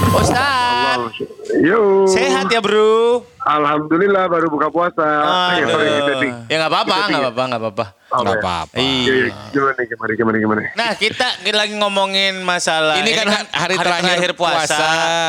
Ustaz, 0.10 1.22
Yo, 1.62 2.10
sehat 2.10 2.50
ya 2.50 2.58
bro? 2.62 3.22
Alhamdulillah 3.40 4.26
baru 4.26 4.50
buka 4.50 4.70
puasa. 4.74 5.06
Sorry, 5.54 5.90
Aduh. 5.90 6.06
tapping. 6.06 6.34
Ya 6.50 6.56
nggak 6.62 6.72
apa-apa, 6.74 6.96
nggak 7.10 7.22
apa-apa, 7.22 7.44
nggak 7.46 7.62
apa-apa. 7.62 7.86
Nggak 8.10 8.34
ya. 8.34 8.42
apa-apa. 8.42 8.76
Iya. 8.78 9.14
Gimana 9.54 9.74
nih, 9.78 9.86
gimana, 9.86 10.12
gimana, 10.14 10.38
gimana? 10.42 10.62
Nah 10.74 10.92
kita, 10.98 11.28
kita 11.46 11.58
lagi 11.58 11.74
ngomongin 11.78 12.42
masalah 12.42 12.98
Ini 13.02 13.12
kan 13.14 13.28
ha- 13.30 13.50
hari, 13.54 13.76
terakhir, 13.78 14.32
puasa. 14.34 14.82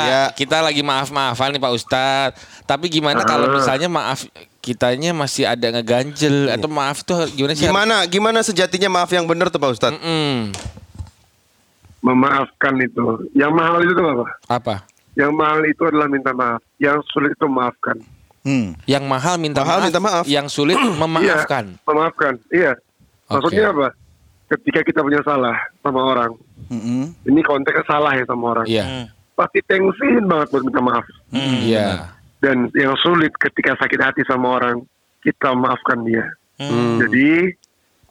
Ya. 0.08 0.22
Kita 0.32 0.64
lagi 0.64 0.80
maaf-maafan 0.80 1.56
nih 1.56 1.60
Pak 1.60 1.72
Ustadz. 1.76 2.36
Tapi 2.64 2.86
gimana 2.88 3.20
kalau 3.24 3.52
misalnya 3.52 3.88
maaf 3.92 4.24
kitanya 4.60 5.16
masih 5.16 5.48
ada 5.48 5.72
ngeganjel 5.72 6.52
atau 6.52 6.68
maaf 6.68 7.04
tuh 7.04 7.28
gimana 7.32 7.52
sih? 7.56 7.64
Gimana 7.68 8.04
gimana 8.08 8.38
sejatinya 8.44 8.88
maaf 8.88 9.12
yang 9.12 9.24
benar 9.28 9.52
tuh 9.52 9.60
Pak 9.60 9.70
Ustadz? 9.76 9.96
Mm-mm. 9.96 10.52
Memaafkan 12.00 12.74
itu. 12.80 13.28
Yang 13.36 13.52
mahal 13.52 13.80
itu 13.84 13.92
apa? 13.96 14.26
Apa? 14.48 14.74
Yang 15.18 15.32
mahal 15.36 15.60
itu 15.68 15.82
adalah 15.84 16.08
minta 16.08 16.32
maaf. 16.32 16.60
Yang 16.80 17.04
sulit 17.12 17.36
itu 17.36 17.44
memaafkan. 17.44 17.96
Hmm. 18.40 18.72
Yang 18.88 19.04
mahal 19.04 19.34
minta 19.36 19.60
Mahal 19.60 19.78
maaf, 19.78 19.86
minta 19.86 20.00
maaf. 20.00 20.24
yang 20.24 20.46
sulit 20.48 20.80
memaafkan. 20.80 21.76
Iya, 21.76 21.84
memaafkan. 21.84 22.32
Iya. 22.48 22.72
Maksudnya 23.28 23.64
Oke. 23.68 23.72
apa? 23.76 23.88
Ketika 24.50 24.80
kita 24.82 25.00
punya 25.04 25.20
salah 25.22 25.56
sama 25.84 26.00
orang. 26.02 26.32
Mm-mm. 26.72 27.12
Ini 27.28 27.40
konteksnya 27.44 27.84
salah 27.86 28.12
ya 28.16 28.24
sama 28.24 28.44
orang. 28.56 28.66
Iya. 28.66 29.12
Pasti 29.36 29.60
tensin 29.68 30.24
banget 30.24 30.48
buat 30.50 30.64
minta 30.64 30.80
maaf. 30.80 31.06
Iya. 31.36 32.10
Dan 32.40 32.72
yang 32.72 32.96
sulit 33.04 33.30
ketika 33.36 33.76
sakit 33.76 34.00
hati 34.00 34.22
sama 34.24 34.56
orang, 34.56 34.80
kita 35.20 35.52
maafkan 35.52 36.00
dia. 36.08 36.24
Hmm. 36.56 36.96
Jadi 36.96 37.52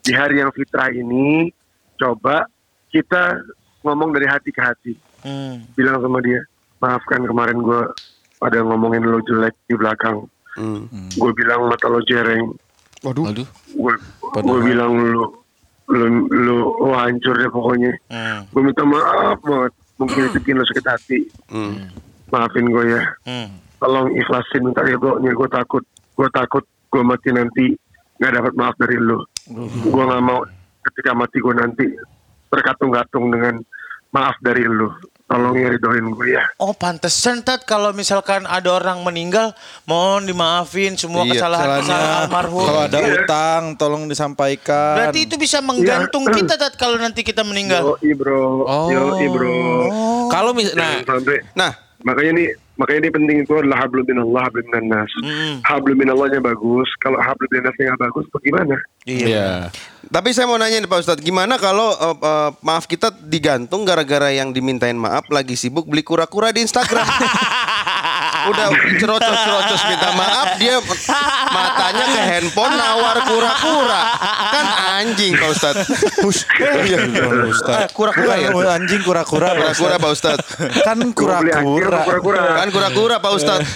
di 0.00 0.12
hari 0.14 0.38
yang 0.38 0.54
fitrah 0.54 0.94
ini 0.94 1.50
coba 1.98 2.46
kita 2.88 3.36
ngomong 3.84 4.10
dari 4.12 4.26
hati 4.28 4.50
ke 4.52 4.60
hati. 4.60 4.92
Hmm. 5.24 5.64
Bilang 5.76 6.00
sama 6.00 6.20
dia, 6.24 6.40
maafkan 6.80 7.24
kemarin 7.24 7.60
gue 7.60 7.82
ada 8.40 8.58
ngomongin 8.64 9.04
lo 9.04 9.20
jelek 9.24 9.54
di 9.68 9.74
belakang. 9.76 10.24
Hmm. 10.56 10.88
Gue 11.16 11.30
bilang 11.36 11.68
mata 11.68 11.86
lo 11.88 12.00
jereng. 12.04 12.56
Waduh. 13.04 13.32
Aduh. 13.32 13.48
Gue 13.76 13.94
gue 14.40 14.58
bilang 14.64 14.92
lu 14.96 15.24
lu 15.90 16.06
lu 16.30 16.56
oh, 16.80 16.96
hancur 16.96 17.36
deh 17.36 17.50
pokoknya. 17.52 17.92
Hmm. 18.08 18.48
Gue 18.52 18.62
minta 18.64 18.84
maaf 18.84 19.40
banget. 19.44 19.72
Mungkin 20.00 20.32
itu 20.32 20.38
bikin 20.40 20.56
lo 20.60 20.64
sakit 20.64 20.86
hati. 20.88 21.18
Hmm. 21.52 21.92
Maafin 22.32 22.68
gue 22.68 22.84
ya. 22.88 23.02
Hmm. 23.28 23.48
Tolong 23.80 24.12
ikhlasin 24.16 24.64
minta 24.64 24.84
ridhonya. 24.84 25.32
Gue 25.32 25.48
takut. 25.48 25.84
Gue 26.16 26.28
takut 26.32 26.64
gue 26.90 27.02
mati 27.04 27.28
nanti 27.32 27.64
nggak 28.20 28.32
dapat 28.36 28.52
maaf 28.56 28.74
dari 28.80 28.96
lu. 28.96 29.20
Gue 29.84 30.04
nggak 30.04 30.24
mau 30.24 30.44
ketika 30.80 31.12
mati 31.12 31.36
gue 31.40 31.54
nanti 31.56 31.84
terkatung-katung 32.50 33.30
dengan 33.30 33.54
maaf 34.10 34.34
dari 34.40 34.62
lu. 34.62 34.90
Tolong 35.24 35.54
ya 35.54 35.70
ridhoin 35.70 36.10
gue 36.10 36.34
ya. 36.34 36.42
Oh 36.58 36.74
pantesan 36.74 37.46
Tat 37.46 37.62
kalau 37.62 37.94
misalkan 37.94 38.42
ada 38.44 38.66
orang 38.66 38.98
meninggal 39.06 39.54
mohon 39.86 40.26
dimaafin 40.26 40.98
semua 40.98 41.22
Iya, 41.22 41.46
Salahnya 41.46 42.26
almarhum. 42.26 42.66
kalau 42.66 42.82
ada 42.82 42.98
Iya. 42.98 43.14
utang 43.22 43.62
tolong 43.78 44.10
disampaikan. 44.10 44.98
Berarti 44.98 45.30
itu 45.30 45.38
bisa 45.38 45.62
menggantung 45.62 46.26
Iya. 46.26 46.34
kita 46.34 46.54
Tat 46.58 46.74
kalau 46.74 46.98
nanti 46.98 47.22
kita 47.22 47.46
meninggal. 47.46 47.94
Yo 48.02 48.14
bro, 48.18 48.66
Oh. 48.66 48.90
yo 48.90 49.30
bro. 49.30 49.54
Kalau 50.34 50.50
mis 50.50 50.74
nah 50.74 50.98
sampai 51.06 51.46
Nah, 51.54 51.78
makanya 52.02 52.30
nih 52.34 52.48
Makanya 52.80 52.98
ini 53.04 53.10
penting 53.12 53.36
itu 53.44 53.52
adalah 53.52 53.84
hablum 53.84 54.08
minallah, 54.08 54.48
hablum 54.48 54.64
minannas. 54.72 55.12
Hablum 55.68 56.00
minallahnya 56.00 56.40
bagus, 56.40 56.88
kalau 57.04 57.20
hablum 57.20 57.48
minannasnya 57.52 57.92
nggak 57.92 58.02
bagus, 58.08 58.24
bagaimana? 58.32 58.76
Iya. 59.04 59.68
Tapi 60.08 60.32
saya 60.32 60.48
mau 60.48 60.56
nanya 60.56 60.80
nih 60.80 60.88
Pak 60.88 61.04
Ustadz, 61.04 61.20
gimana 61.20 61.60
kalau 61.60 61.92
eh, 61.92 62.16
eh, 62.16 62.50
maaf 62.64 62.88
kita 62.88 63.12
digantung 63.20 63.84
gara-gara 63.84 64.32
yang 64.32 64.56
dimintain 64.56 64.96
maaf 64.96 65.28
lagi 65.28 65.60
sibuk 65.60 65.84
beli 65.84 66.00
kura-kura 66.00 66.56
di 66.56 66.64
Instagram? 66.64 67.04
Udah 68.50 68.72
cerocos-cerocos 68.96 69.82
minta 69.92 70.16
maaf, 70.16 70.56
dia 70.56 70.80
matanya 71.52 72.04
ke 72.08 72.22
handphone 72.24 72.72
nawar 72.72 73.28
kura-kura. 73.28 74.02
Kan 74.48 74.66
anjing 75.00 75.32
Pak 75.36 75.48
Ustadz. 75.50 75.78
Iya, 76.60 76.98
Ustaz. 77.48 77.90
Kura-kura 77.96 78.34
ya? 78.36 78.50
Anjing 78.76 79.00
kura-kura. 79.02 79.56
Kura-kura 79.56 79.96
Pak 79.96 80.10
Ustadz. 80.12 80.44
Kan 80.84 80.98
kura-kura. 81.16 81.98
Kan 82.60 82.68
kura-kura 82.68 83.16
Pak 83.18 83.32
Ustadz. 83.34 83.66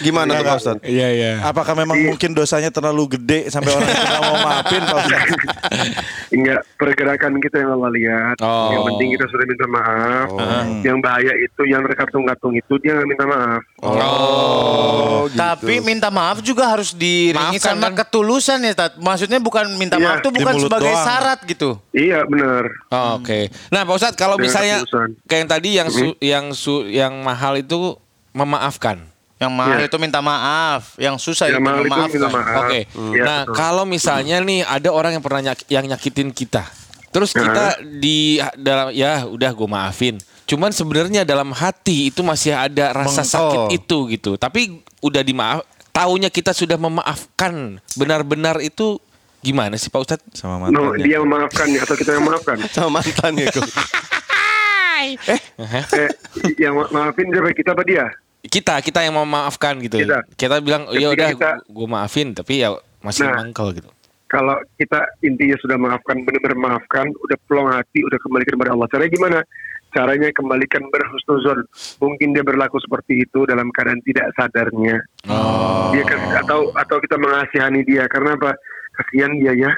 Gimana 0.00 0.30
tuh 0.34 0.44
Pak 0.44 0.56
Ustadz? 0.56 0.84
Iya, 0.84 1.08
iya. 1.10 1.32
Apakah 1.40 1.74
memang 1.74 1.96
mungkin 2.04 2.32
dosanya 2.32 2.68
terlalu 2.68 3.14
gede 3.14 3.48
sampai 3.48 3.70
orang 3.70 3.86
itu 3.86 4.02
nggak 4.02 4.22
mau 4.22 4.36
maafin 4.38 4.82
Pak 4.82 4.98
Ustaz? 4.98 5.22
Enggak, 6.34 6.60
pergerakan 6.74 7.32
kita 7.38 7.56
yang 7.58 7.70
Allah 7.72 7.90
lihat. 7.90 8.36
Oh. 8.40 8.70
Yang 8.70 8.82
penting 8.88 9.08
kita 9.12 9.26
sudah 9.26 9.44
minta 9.44 9.66
maaf. 9.66 10.28
Yang 10.80 10.98
bahaya 11.00 11.32
itu, 11.36 11.62
yang 11.64 11.82
terkatung-katung 11.82 12.52
itu 12.52 12.74
dia 12.78 12.92
nggak 12.92 13.08
minta 13.08 13.24
maaf. 13.24 13.62
Oh, 13.78 15.24
gitu. 15.26 15.36
Tapi 15.36 15.74
minta 15.80 16.08
maaf 16.08 16.38
juga 16.40 16.66
harus 16.66 16.90
diiringi 16.90 17.56
Maafkan, 17.56 17.76
sama 17.76 17.88
kan? 17.88 18.02
ketulusan 18.02 18.58
ya, 18.60 18.72
Tat. 18.74 18.92
Maksudnya 18.96 19.38
bukan 19.38 19.70
minta 19.74 19.94
Iya, 19.94 20.04
maaf 20.10 20.18
tuh 20.20 20.30
di 20.30 20.40
bukan 20.40 20.54
sebagai 20.58 20.90
doang. 20.90 21.04
syarat 21.04 21.38
gitu. 21.44 21.70
Iya, 21.90 22.26
benar. 22.26 22.64
Oh, 22.90 23.16
Oke. 23.16 23.48
Nah, 23.68 23.82
Pak 23.82 23.94
Ustadz 23.94 24.16
kalau 24.16 24.34
Dengan 24.34 24.44
misalnya 24.44 24.76
ketulusan. 24.82 25.08
kayak 25.24 25.38
yang 25.38 25.48
tadi 25.48 25.68
yang 25.70 25.88
su- 25.88 26.18
yang 26.18 26.44
su- 26.52 26.86
yang 26.86 27.12
mahal 27.20 27.54
itu 27.54 27.94
memaafkan. 28.32 29.06
Yang 29.44 29.52
mahal 29.54 29.76
Iya. 29.76 29.86
itu 29.86 29.96
minta 29.98 30.20
maaf, 30.20 30.82
yang 30.96 31.16
susah 31.16 31.46
Yang 31.46 31.54
itu 31.54 31.60
mahal 31.60 31.78
itu 31.78 32.16
minta 32.16 32.28
maaf. 32.30 32.56
Oke. 32.62 32.80
Iya, 32.88 33.22
Nah, 33.22 33.40
betul. 33.42 33.54
kalau 33.54 33.84
misalnya 33.84 34.36
nih 34.40 34.60
ada 34.62 34.88
orang 34.88 35.12
yang 35.12 35.22
pernah 35.22 35.42
nyak- 35.46 35.68
yang 35.68 35.84
nyakitin 35.84 36.32
kita. 36.32 36.64
Terus 37.10 37.30
kita 37.30 37.76
di 37.94 38.36
dalam 38.56 38.90
ya 38.90 39.22
udah 39.22 39.50
gue 39.50 39.68
maafin. 39.68 40.16
Cuman 40.44 40.68
sebenarnya 40.70 41.22
dalam 41.22 41.52
hati 41.52 42.08
itu 42.08 42.20
masih 42.20 42.52
ada 42.52 42.90
rasa 42.90 43.20
Meng- 43.20 43.30
sakit 43.30 43.60
oh. 43.60 43.68
itu 43.70 43.98
gitu. 44.10 44.30
Tapi 44.34 44.76
udah 44.98 45.20
dimaaf 45.20 45.62
taunya 45.88 46.26
kita 46.26 46.50
sudah 46.50 46.74
memaafkan. 46.74 47.78
Benar-benar 47.94 48.58
itu 48.58 48.98
gimana 49.40 49.72
sih 49.74 49.88
Pak 49.88 50.00
Ustadz? 50.00 50.24
Sama 50.34 50.66
No, 50.66 50.90
mantannya. 50.90 51.04
dia 51.04 51.18
memaafkan 51.18 51.68
ya, 51.68 51.80
atau 51.80 51.94
kita 51.94 52.10
yang 52.12 52.24
memaafkan? 52.24 52.56
Sama 52.74 52.88
mantan 52.94 53.32
ya 53.36 53.46
kok. 53.46 53.62
eh, 55.28 56.10
yang 56.56 56.74
ma- 56.74 56.90
maafin 56.90 57.28
siapa 57.28 57.52
kita 57.52 57.70
apa 57.72 57.84
dia? 57.84 58.04
Kita 58.54 58.78
kita 58.78 59.02
yang 59.02 59.18
memaafkan 59.18 59.82
gitu. 59.82 59.98
Kita. 59.98 60.22
Kita 60.38 60.62
bilang 60.62 60.86
ya 60.88 61.10
Ketika 61.10 61.26
udah 61.34 61.54
gue 61.66 61.86
maafin 61.90 62.30
tapi 62.30 62.62
ya 62.62 62.70
masih 63.02 63.26
Nah. 63.26 63.42
mangkel 63.42 63.74
gitu. 63.74 63.90
Kalau 64.24 64.54
kita 64.74 64.98
intinya 65.20 65.54
sudah 65.58 65.74
maafkan, 65.76 66.22
benar-benar 66.22 66.58
maafkan, 66.58 67.06
udah 67.06 67.38
pelong 67.46 67.70
hati, 67.70 68.02
udah 68.02 68.18
kembalikan 68.18 68.58
kepada 68.58 68.70
Allah. 68.74 68.88
Caranya 68.90 69.10
gimana? 69.10 69.38
Caranya 69.90 70.28
kembalikan 70.34 70.82
berhusnuzon. 70.90 71.58
Mungkin 71.98 72.34
dia 72.34 72.42
berlaku 72.42 72.82
seperti 72.82 73.22
itu 73.22 73.46
dalam 73.46 73.70
keadaan 73.70 74.02
tidak 74.02 74.34
sadarnya. 74.34 74.98
Dia 75.90 76.02
kan- 76.02 76.34
atau 76.36 76.74
atau 76.74 76.96
kita 76.98 77.14
mengasihani 77.14 77.82
dia 77.82 78.06
karena 78.06 78.34
apa? 78.34 78.58
Kasihan 78.92 79.38
dia 79.38 79.54
ya. 79.54 79.70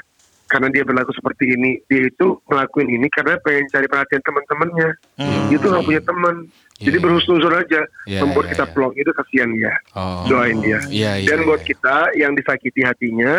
Karena 0.47 0.71
dia 0.71 0.81
berlaku 0.81 1.11
seperti 1.11 1.53
ini. 1.53 1.77
Dia 1.85 2.07
itu 2.07 2.39
ngelakuin 2.47 2.89
ini 2.89 3.07
karena 3.11 3.35
pengen 3.37 3.67
cari 3.67 3.85
perhatian 3.85 4.23
teman-temannya. 4.23 4.89
Dia 5.51 5.57
tuh 5.59 5.69
nggak 5.69 5.85
punya 5.85 6.01
teman. 6.01 6.35
Jadi 6.77 6.97
Iya. 6.97 7.03
berhusnuzon 7.03 7.53
aja. 7.53 7.81
Iya, 8.05 8.19
Membuat 8.21 8.45
iya, 8.45 8.51
kita 8.53 8.65
iya. 8.65 8.73
pelong 8.73 8.93
itu 8.93 9.11
kasihan 9.11 9.49
dia. 9.49 9.73
Oh. 9.93 10.21
Doain 10.29 10.57
dia. 10.61 10.79
Iya, 10.87 11.11
iya, 11.17 11.27
Dan 11.27 11.37
buat 11.43 11.61
iya. 11.61 11.69
kita 11.73 11.95
yang 12.13 12.31
disakiti 12.33 12.81
hatinya 12.85 13.33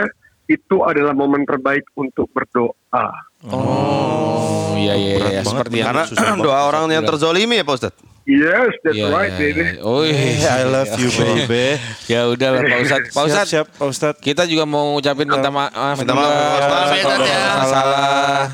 itu 0.44 0.76
adalah 0.82 1.14
momen 1.14 1.44
terbaik 1.44 1.86
untuk 1.94 2.26
berdoa. 2.32 3.06
Oh, 3.46 4.74
iya 4.74 4.96
iya 4.96 5.14
iya 5.30 5.42
seperti 5.44 5.78
yang 5.78 5.94
Karena 5.94 6.04
doa 6.40 6.60
orang 6.66 6.90
yang 6.90 7.04
terzolimi 7.04 7.60
ya 7.60 7.64
Pak 7.64 7.76
Ustadz. 7.76 8.00
Yes, 8.28 8.76
that's 8.84 8.92
Iya, 8.92 9.08
right, 9.08 9.32
iya, 9.32 9.40
baby. 9.40 9.62
iya. 9.62 9.72
Oh, 9.80 10.02
iya. 10.04 10.50
I 10.60 10.64
love 10.68 10.92
you 11.00 11.08
baby. 11.08 11.80
Ya 12.12 12.28
udahlah 12.28 12.60
Pak 12.60 12.78
Ustadz. 12.82 13.08
Pak 13.08 13.14
Siap, 13.14 13.24
Ustadz, 13.24 13.48
siap 13.48 13.66
Pak 13.72 13.86
Ustadz. 13.88 14.20
kita 14.20 14.42
juga 14.44 14.68
mau 14.68 14.92
ngucapin 14.92 15.24
minta 15.24 15.48
maaf. 15.48 15.96
Minta 15.96 16.12
maaf. 16.12 16.60
Pak 16.60 16.80
Ustadz. 16.92 17.22
Ya, 17.22 17.24
ya. 17.24 17.40
Kalau 17.46 17.70
Salah. 17.70 18.44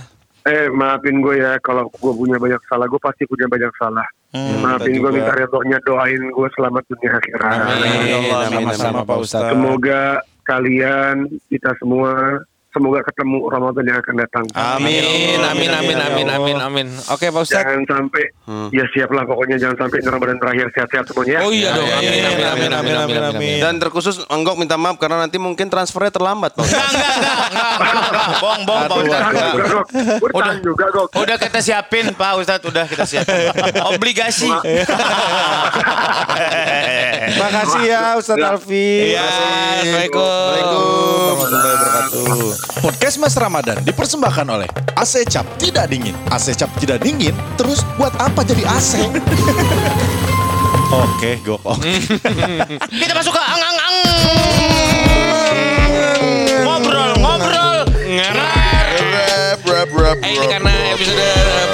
Eh, 0.45 0.67
maafin 0.71 1.17
gue 1.19 1.41
ya 1.41 1.57
kalau 1.59 1.89
gue 1.89 2.13
punya 2.13 2.37
banyak 2.37 2.61
salah, 2.69 2.85
gue 2.85 3.01
pasti 3.01 3.25
punya 3.25 3.49
banyak 3.49 3.73
salah. 3.75 4.05
Maafin 4.35 4.99
gue, 4.99 5.11
minta 5.15 5.33
redonya, 5.33 5.79
doain 5.87 6.19
gue 6.19 6.49
selamat 6.59 6.83
dunia 6.91 7.11
akhirat. 7.23 7.59
Amin. 7.71 8.67
Sama-sama 8.75 9.01
Pak 9.07 9.19
Ustadz. 9.23 9.51
Semoga 9.55 10.03
kalian, 10.45 11.31
kita 11.49 11.73
semua, 11.79 12.43
semoga 12.75 13.01
ketemu 13.07 13.47
Ramadan 13.47 13.85
yang 13.87 13.99
akan 14.03 14.15
datang. 14.19 14.45
Amin, 14.53 15.39
amin, 15.39 15.71
amin, 15.71 15.99
amin, 16.03 16.27
amin, 16.29 16.57
amin. 16.59 16.87
Oke 17.09 17.31
Pak 17.31 17.41
Ustadz. 17.41 17.63
Jangan 17.63 17.81
sampai, 17.87 18.23
ya 18.75 18.85
siap 18.91 19.15
lah 19.15 19.23
pokoknya 19.23 19.57
jangan 19.57 19.87
sampai 19.87 20.03
Ramadan 20.03 20.37
terakhir 20.43 20.67
sehat-sehat 20.75 21.05
semuanya. 21.07 21.33
ya. 21.39 21.41
Oh 21.47 21.53
iya 21.55 21.71
dong, 21.71 21.87
iya, 21.87 21.97
amin, 21.97 22.11
iya, 22.11 22.27
amin, 22.27 22.43
iya, 22.43 22.51
amin, 22.51 22.51
amin, 22.51 22.71
amin, 22.75 22.95
amin, 22.99 23.37
amin. 23.39 23.57
Dan 23.63 23.75
terkhusus 23.79 24.27
Enggok 24.27 24.59
minta 24.59 24.75
maaf 24.75 24.99
karena 24.99 25.23
nanti 25.23 25.39
mungkin 25.39 25.71
transfernya 25.71 26.11
terlambat 26.11 26.59
Pak 26.59 26.67
Ustadz. 26.67 26.95
Bohong, 28.43 28.63
bohong 28.67 28.85
Pak 28.91 28.97
Gue 28.99 29.05
Ustadz. 29.07 29.23
tahan 29.23 29.35
juga, 29.55 29.65
Gok. 29.71 29.87
Gue 30.19 30.31
tahan 30.35 30.59
juga, 30.59 30.85
Gok. 30.91 31.09
Udah 31.15 31.37
kita 31.39 31.59
siapin 31.63 32.05
Pak 32.11 32.33
Ustadz, 32.43 32.67
udah 32.67 32.85
kita 32.91 33.05
siapin. 33.07 33.55
Obligasi. 33.87 34.51
Makasih 37.35 37.83
ya 37.87 38.03
Ustadz 38.19 38.43
Alfi. 38.43 39.15
Iya, 39.15 39.23
Assalamualaikum. 39.23 40.23
Warahmatullahi 40.25 41.75
wabarakatuh. 41.77 42.64
Podcast 42.75 43.17
Mas 43.17 43.33
Ramadan 43.35 43.81
dipersembahkan 43.81 44.47
oleh 44.47 44.69
AC 44.95 45.25
Cap 45.27 45.45
Tidak 45.57 45.85
Dingin. 45.85 46.13
AC 46.29 46.53
Cap 46.55 46.69
Tidak 46.75 46.97
Dingin, 46.97 47.33
terus 47.55 47.85
buat 47.95 48.11
apa 48.17 48.41
jadi 48.41 48.65
AC? 48.65 48.99
Oke, 51.05 51.39
go. 51.41 51.57
Kita 52.95 53.13
masuk 53.13 53.31
ke 53.31 53.41
ang 53.41 53.59
ang 53.59 53.77
ang. 53.79 53.95
Ngobrol, 56.63 57.11
ngobrol. 57.19 57.77
Rap, 59.95 60.17
Eh, 60.21 60.31
ini 60.31 60.45
karena 60.47 60.71
episode 60.91 61.23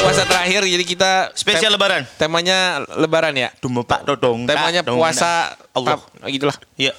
puasa 0.00 0.22
terakhir 0.24 0.60
jadi 0.62 0.82
kita 0.82 1.10
Spesial 1.32 1.66
tem- 1.66 1.74
lebaran. 1.74 2.02
Temanya 2.16 2.58
lebaran 2.90 3.32
ya. 3.32 3.48
Dumo 3.56 3.80
Pak 3.82 4.04
Dodong. 4.04 4.44
Temanya 4.44 4.82
puasa 4.82 5.54
Allah. 5.70 5.96
pap- 5.96 6.10
gitulah. 6.26 6.54
Iya. 6.74 6.90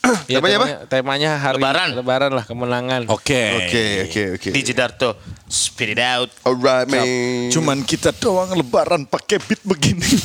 Ya, 0.00 0.40
Temanya 0.40 0.56
apa? 0.56 0.68
Temanya 0.88 1.30
hari 1.36 1.60
Lebaran. 1.60 1.88
Lebaran 1.92 2.30
lah 2.32 2.44
kemenangan. 2.48 3.00
Oke. 3.12 3.42
Oke, 3.60 3.84
oke, 4.08 4.22
oke. 4.40 4.48
Di 4.48 4.60
Jedarto. 4.64 5.20
Spit 5.44 5.92
it 5.92 6.00
out. 6.00 6.32
Alright, 6.42 6.88
man. 6.88 7.04
Cuman 7.52 7.84
kita 7.84 8.16
doang 8.16 8.56
lebaran 8.56 9.04
pakai 9.04 9.36
beat 9.40 9.60
begini. 9.62 10.06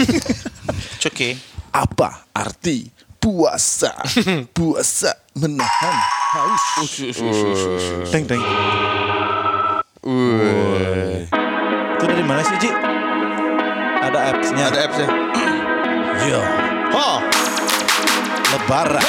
Okay. 1.05 1.37
Apa 1.69 2.25
arti 2.33 2.89
puasa? 3.21 3.93
Puasa 4.57 5.13
menahan 5.37 5.95
haus. 6.33 6.65
Teng 8.09 8.25
teng. 8.25 8.41
Woi. 10.01 11.29
Itu 11.93 12.03
dari 12.09 12.25
mana 12.25 12.41
sih, 12.41 12.57
Ji? 12.57 12.73
Ada 14.01 14.19
apps-nya. 14.33 14.65
Ada 14.65 14.79
apps-nya. 14.81 15.07
Yo, 16.25 16.41
Oh, 16.89 17.21
lebaran. 18.55 19.03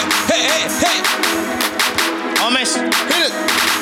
Omes. 2.46 2.74
hit 2.74 3.26
it. 3.26 3.75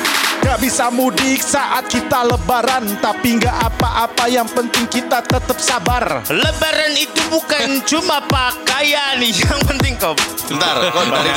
Gak 0.45 0.61
bisa 0.61 0.93
mudik 0.93 1.41
saat 1.41 1.89
kita 1.89 2.21
lebaran 2.21 2.85
Tapi 3.01 3.41
gak 3.41 3.65
apa-apa 3.65 4.29
yang 4.29 4.45
penting 4.45 4.85
kita 4.85 5.25
tetap 5.25 5.57
sabar 5.57 6.21
Lebaran 6.29 6.93
itu 6.93 7.15
bukan 7.29 7.67
cuma 7.89 8.21
pakaian, 8.29 9.17
yang 9.45 9.59
penting 9.65 9.93
kau. 9.97 10.13
Bentar, 10.45 10.77
kok 10.93 11.03
dari 11.09 11.31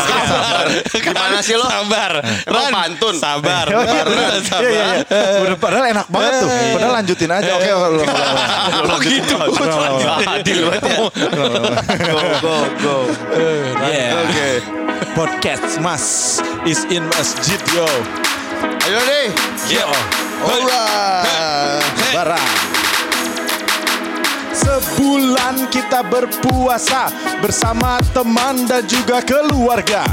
sabar. 0.00 0.64
Gimana 0.88 1.38
sih 1.44 1.56
lo? 1.56 1.66
Sabar. 1.68 2.12
Emang 2.48 2.66
pantun? 2.72 3.14
Sabar. 3.20 3.66
Oh, 3.68 3.84
iya, 3.84 4.02
Ran, 4.02 4.40
iya, 4.40 4.70
iya, 4.72 4.84
iya. 5.04 5.40
Udah 5.44 5.58
padahal 5.60 5.84
enak 5.92 6.06
banget 6.08 6.32
tuh 6.40 6.48
Padahal 6.48 6.92
lanjutin 6.96 7.30
aja 7.30 7.50
Oke. 7.60 7.70
Oh 7.74 8.98
gitu. 9.04 9.36
Adil 10.24 10.58
banget 10.70 10.82
ya. 10.88 10.96
Go, 12.08 12.20
go, 12.40 12.56
go. 12.80 12.96
Yeah. 13.84 14.22
Oke. 14.24 14.48
Podcast 15.12 15.76
Mas 15.84 16.40
is 16.64 16.88
in 16.88 17.04
masjid 17.12 17.60
yo 17.76 17.86
Ayo 18.84 19.00
deh. 19.00 19.28
Yo. 19.72 19.88
Alright. 20.44 21.80
Lebaran 22.12 22.48
Sebulan 24.52 25.56
bulan 25.56 25.56
kita 25.72 26.04
berpuasa 26.04 27.08
bersama 27.40 27.96
teman 28.12 28.68
dan 28.68 28.84
juga 28.84 29.24
keluarga. 29.24 30.04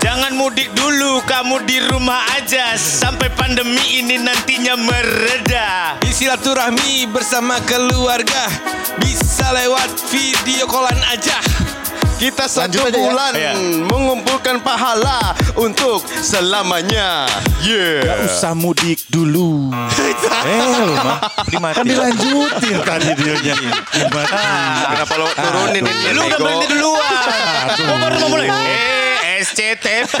Jangan 0.00 0.32
mudik 0.40 0.72
dulu, 0.72 1.20
kamu 1.28 1.68
di 1.68 1.84
rumah 1.84 2.24
aja 2.32 2.80
sampai 2.80 3.28
pandemi 3.36 4.00
ini 4.00 4.16
nantinya 4.16 4.72
mereda. 4.76 6.00
Silaturahmi 6.00 7.04
bersama 7.12 7.60
keluarga 7.68 8.48
bisa 9.04 9.52
lewat 9.52 9.88
video 10.08 10.64
callan 10.64 11.00
aja. 11.12 11.63
Kita 12.14 12.46
satu 12.46 12.78
Lanjut 12.78 12.82
aja 12.88 12.94
ya. 12.94 13.04
bulan 13.04 13.32
Iya. 13.34 13.52
mengumpulkan 13.84 14.56
pahala 14.62 15.34
untuk 15.54 16.00
selamanya. 16.22 17.26
Yeah. 17.60 18.06
Gak 18.06 18.18
usah 18.24 18.52
mudik 18.54 19.02
dulu. 19.10 19.74
eh, 20.48 20.58
lu 20.80 20.94
mah. 20.94 21.18
Kan 21.74 21.84
dilanjutin 21.84 22.76
tadi 22.80 23.10
dia 23.18 23.34
nyanyi. 23.36 23.68
Kenapa 23.92 25.14
lo 25.14 25.26
turunin? 25.28 25.82
Lu 26.14 26.20
udah 26.24 26.38
berhenti 26.38 26.66
duluan. 26.70 27.66
Baru 27.76 28.16
mau 28.16 28.28
mulai. 28.30 28.48
Eh, 28.48 29.03
SCTP. 29.40 30.14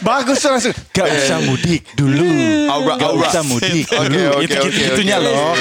Bagus 0.06 0.38
tuh 0.38 0.50
langsung. 0.50 0.74
Gak 0.90 1.06
usah 1.08 1.38
mudik 1.40 1.82
dulu. 1.94 2.28
Aura, 2.70 2.94
Gak 2.94 3.08
aura. 3.10 3.28
usah 3.28 3.42
mudik 3.42 3.86
Oke, 3.88 4.06
dulu. 4.06 4.22
oke, 4.34 4.44
Itu 4.44 4.54
oke, 4.56 4.70
gitu 4.70 4.78
gitunya 4.94 5.16
oke. 5.18 5.26
loh. 5.26 5.52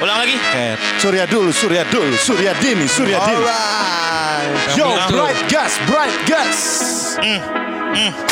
Ulang 0.00 0.18
lagi. 0.22 0.36
Eh, 0.36 0.74
Surya 0.96 1.24
dulu, 1.26 1.50
Surya 1.50 1.82
dulu, 1.86 2.14
Surya 2.16 2.52
dini, 2.58 2.86
Surya 2.86 3.18
dini. 3.20 3.42
Alright. 3.42 4.78
Yo, 4.78 4.86
bright 5.10 5.40
gas, 5.48 5.72
bright 5.84 6.16
gas. 6.24 6.58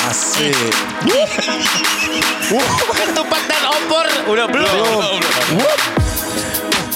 Asik. 0.07 0.55
Ketupat 2.89 3.43
dan 3.45 3.63
opor. 3.69 4.07
Udah 4.25 4.47
belum? 4.49 4.73
Wup. 5.59 5.81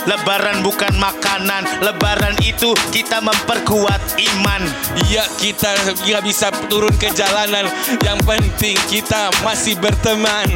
Lebaran 0.02 0.66
bukan 0.66 0.94
makanan. 0.98 1.62
Lebaran 1.82 2.34
itu 2.42 2.74
kita 2.90 3.22
memperkuat 3.22 4.18
iman. 4.18 4.62
Ya 5.06 5.22
kita 5.38 5.72
nggak 5.94 6.22
bisa 6.26 6.50
turun 6.66 6.92
ke 6.98 7.10
jalanan. 7.14 7.70
Yang 8.02 8.18
penting 8.26 8.76
kita 8.90 9.30
masih 9.46 9.78
berteman. 9.78 10.48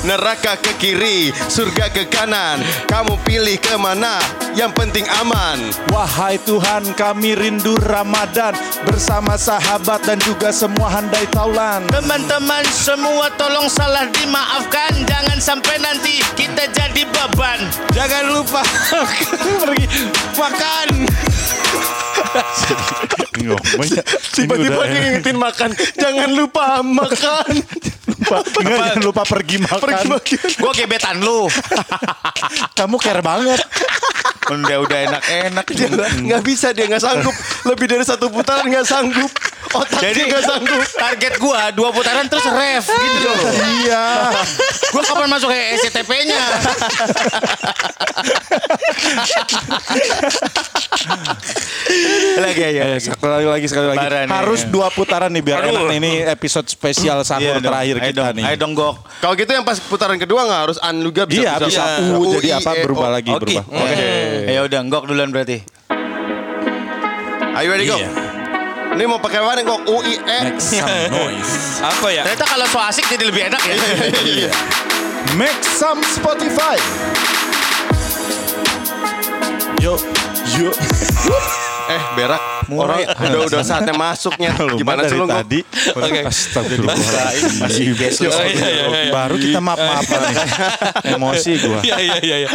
Neraka 0.00 0.56
ke 0.56 0.72
kiri, 0.80 1.28
surga 1.52 1.92
ke 1.92 2.08
kanan. 2.08 2.64
Kamu 2.88 3.20
pilih 3.20 3.60
ke 3.60 3.76
mana? 3.76 4.16
Yang 4.56 4.72
penting 4.72 5.04
aman. 5.20 5.60
Wahai 5.92 6.40
Tuhan 6.40 6.96
kami 6.96 7.38
rindu 7.38 7.78
Ramadan 7.86 8.56
Bersama 8.82 9.38
sahabat 9.38 10.02
dan 10.02 10.18
juga 10.24 10.50
semua 10.50 10.90
handai 10.90 11.22
taulan 11.30 11.86
Teman-teman 11.86 12.66
semua 12.66 13.28
tolong 13.36 13.68
salah 13.68 14.08
dimaafkan. 14.08 15.04
Jangan 15.04 15.38
sampai 15.38 15.76
nanti 15.84 16.24
kita 16.32 16.64
jadi 16.72 17.04
beban. 17.04 17.60
Jangan 17.92 18.24
lupa 18.32 18.64
pergi 19.62 19.86
makan. 20.34 20.88
Ngomongnya 23.46 24.02
Tiba-tiba 24.36 24.82
ngingetin 24.84 25.36
makan. 25.36 25.70
Jangan 25.96 26.30
lupa 26.32 26.64
makan. 26.84 27.52
lupa, 28.10 28.36
Enggak, 28.60 28.78
jangan 28.78 29.02
lupa 29.02 29.22
pergi 29.24 29.56
makan 29.62 29.80
Pergi 29.80 30.06
makan. 30.08 30.48
Gue 30.60 30.72
gebetan 30.76 31.16
lu. 31.22 31.48
Kamu 32.78 32.96
care 33.00 33.22
banget 33.24 33.60
Udah 34.42 34.78
udah 34.80 34.98
enak-enak. 35.06 35.64
Dia 35.68 35.88
nggak 35.92 36.42
bisa 36.42 36.72
dia 36.72 36.86
nggak 36.86 36.98
sanggup. 36.98 37.34
Lebih 37.64 37.86
dari 37.86 38.02
satu 38.02 38.26
putaran 38.28 38.64
nggak 38.64 38.82
sanggup. 38.82 39.30
Otaknya 39.70 40.02
Jadi 40.02 40.20
nggak 40.26 40.42
sanggup. 40.42 40.82
target 40.92 41.32
gua 41.38 41.70
dua 41.70 41.88
putaran 41.90 42.26
terus 42.26 42.42
ref 42.44 42.86
gitu 42.86 43.28
loh. 43.28 43.52
Iya 43.80 44.04
Gua 44.90 45.02
kapan 45.04 45.28
masuk 45.28 45.46
ke 45.46 45.58
SCTP-nya? 45.78 46.42
lagi 52.40 52.60
ya. 52.72 52.84
Sekali 52.98 53.46
lagi 53.46 53.66
sekali 53.66 53.86
lagi. 53.88 54.06
Harus 54.26 54.66
dua 54.66 54.88
putaran 54.90 55.30
nih 55.30 55.42
biar 55.42 55.58
Aduh. 55.62 55.70
enak 55.70 55.82
nih. 55.86 55.98
Ini 56.00 56.10
episode 56.30 56.66
spesial 56.66 57.22
sahur 57.22 57.42
Iya 57.42 57.54
dong. 57.58 57.70
terakhir 57.70 57.96
kita 58.00 58.16
dong, 58.16 58.36
nih 58.36 58.44
Ayo 58.46 58.56
dong 58.58 58.72
gok. 58.74 58.94
Kalau 59.20 59.34
gitu 59.36 59.50
yang 59.50 59.64
pas 59.64 59.78
putaran 59.78 60.16
kedua 60.16 60.40
nggak 60.42 60.60
harus 60.64 60.78
an 60.80 60.96
juga 60.98 61.22
bisa 61.24 61.40
Iya 61.40 61.52
bisa 61.60 61.82
U 62.10 62.32
jadi 62.32 62.48
apa 62.58 62.70
berubah 62.82 63.08
lagi 63.12 63.30
berubah 63.30 63.64
Oke. 63.66 64.10
Ya 64.50 64.60
udah 64.66 64.80
gok 64.86 65.04
duluan 65.10 65.30
berarti. 65.34 65.62
Ayo 67.56 67.66
ready 67.74 67.84
go. 67.90 67.98
Iya. 67.98 68.10
Ini 68.90 69.06
mau 69.06 69.22
pakai 69.22 69.38
mana 69.38 69.62
kok 69.62 69.86
U 69.86 70.02
I 70.02 70.18
E. 70.18 70.38
Make 70.50 70.58
some 70.58 70.90
noise 71.14 71.78
Apa 71.94 72.10
ya? 72.10 72.22
Ternyata 72.26 72.46
kalau 72.46 72.66
so 72.66 72.78
asik 72.82 73.06
jadi 73.06 73.24
lebih 73.30 73.46
enak 73.46 73.62
ya. 73.62 73.74
Make 75.38 75.62
some 75.62 76.02
Spotify 76.02 76.74
Yo 79.78 79.94
Yo 80.58 80.74
Eh 81.90 82.02
berak. 82.14 82.42
Orang 82.70 83.02
udah 83.02 83.40
udah 83.50 83.62
saatnya 83.66 83.94
masuknya. 83.98 84.54
Gimana 84.80 85.02
sih 85.10 85.18
lu 85.18 85.26
tadi 85.26 85.58
Oke. 85.90 86.20
Astagfirullah 86.22 86.94
Masih. 86.94 87.84
Oh, 88.30 88.44
iya, 88.46 88.68
iya, 88.70 88.84
iya. 88.86 89.12
Baru 89.12 89.34
kita 89.36 89.58
maaf-maafan 89.58 90.20
nih 90.30 91.14
Emosi 91.18 91.52
gua 91.58 91.80
Iya 91.82 91.96
iya 91.98 92.16
iya. 92.22 92.36
iya. 92.46 92.48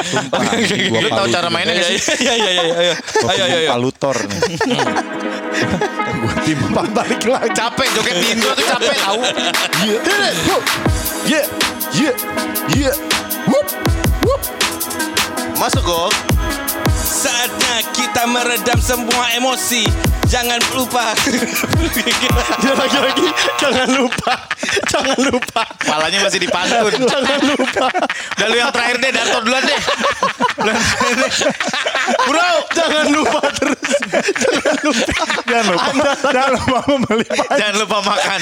Gua 0.87 0.99
Lu 1.03 1.09
tahu 1.11 1.27
palu- 1.27 1.35
cara 1.35 1.47
mainnya 1.51 1.75
gak 1.75 1.87
sih? 1.91 1.99
Iya 2.23 2.33
iya 2.39 2.49
iya 2.51 2.63
iya. 2.63 2.95
Ayo 3.27 3.43
ayo 3.43 3.57
ayo. 3.59 3.69
palutor 3.75 4.15
nih 4.15 4.39
Gua 6.23 6.33
timpang 6.47 6.89
balik 6.95 7.21
lagi 7.27 7.49
Capek 7.51 7.87
joget 7.91 8.15
di 8.23 8.27
Indo 8.39 8.49
tuh 8.55 8.65
capek 8.65 8.95
yeah, 11.25 11.45
yeah, 11.97 12.15
yeah. 12.71 12.95
Whoop, 13.49 13.67
whoop. 14.25 14.41
Masuk 15.57 15.83
Gok. 15.85 16.34
Saatnya 17.05 17.85
kita 17.93 18.25
meredam 18.25 18.81
semua 18.81 19.29
emosi. 19.37 19.85
Jangan 20.25 20.57
lupa. 20.73 21.13
Dia 22.65 22.73
lagi-lagi 22.73 23.29
jangan 23.61 23.93
lupa. 23.93 24.33
Jangan 24.89 25.19
lupa. 25.29 25.61
Palanya 25.85 26.25
masih 26.25 26.41
dipantun. 26.41 26.89
Jangan 27.13 27.39
lupa. 27.45 27.93
Udah 28.41 28.47
lu 28.49 28.57
yang 28.57 28.73
terakhir 28.73 28.97
deh, 28.97 29.13
Darto 29.13 29.37
duluan 29.45 29.61
deh. 29.69 29.77
Bro, 32.25 32.49
Jangan 32.73 33.05
lupa 33.13 33.53
terus. 33.53 33.85
Jangan 35.45 35.65
lupa, 35.77 36.09
jangan 36.33 36.51
lupa 36.57 36.79
membeli 36.89 37.25
pacar. 37.29 37.57
jangan 37.61 37.75
lupa 37.85 37.97
makan. 38.01 38.39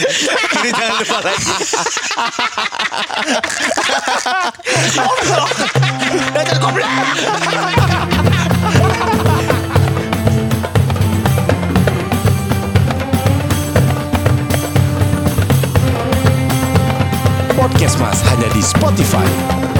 Ini 0.63 0.69
jangan 0.71 0.95
lupa 1.03 1.19
lagi. 1.19 1.51
Podcast 17.53 17.95
Mas 17.99 18.19
hanya 18.27 18.49
di 18.53 18.61
Spotify. 18.61 19.72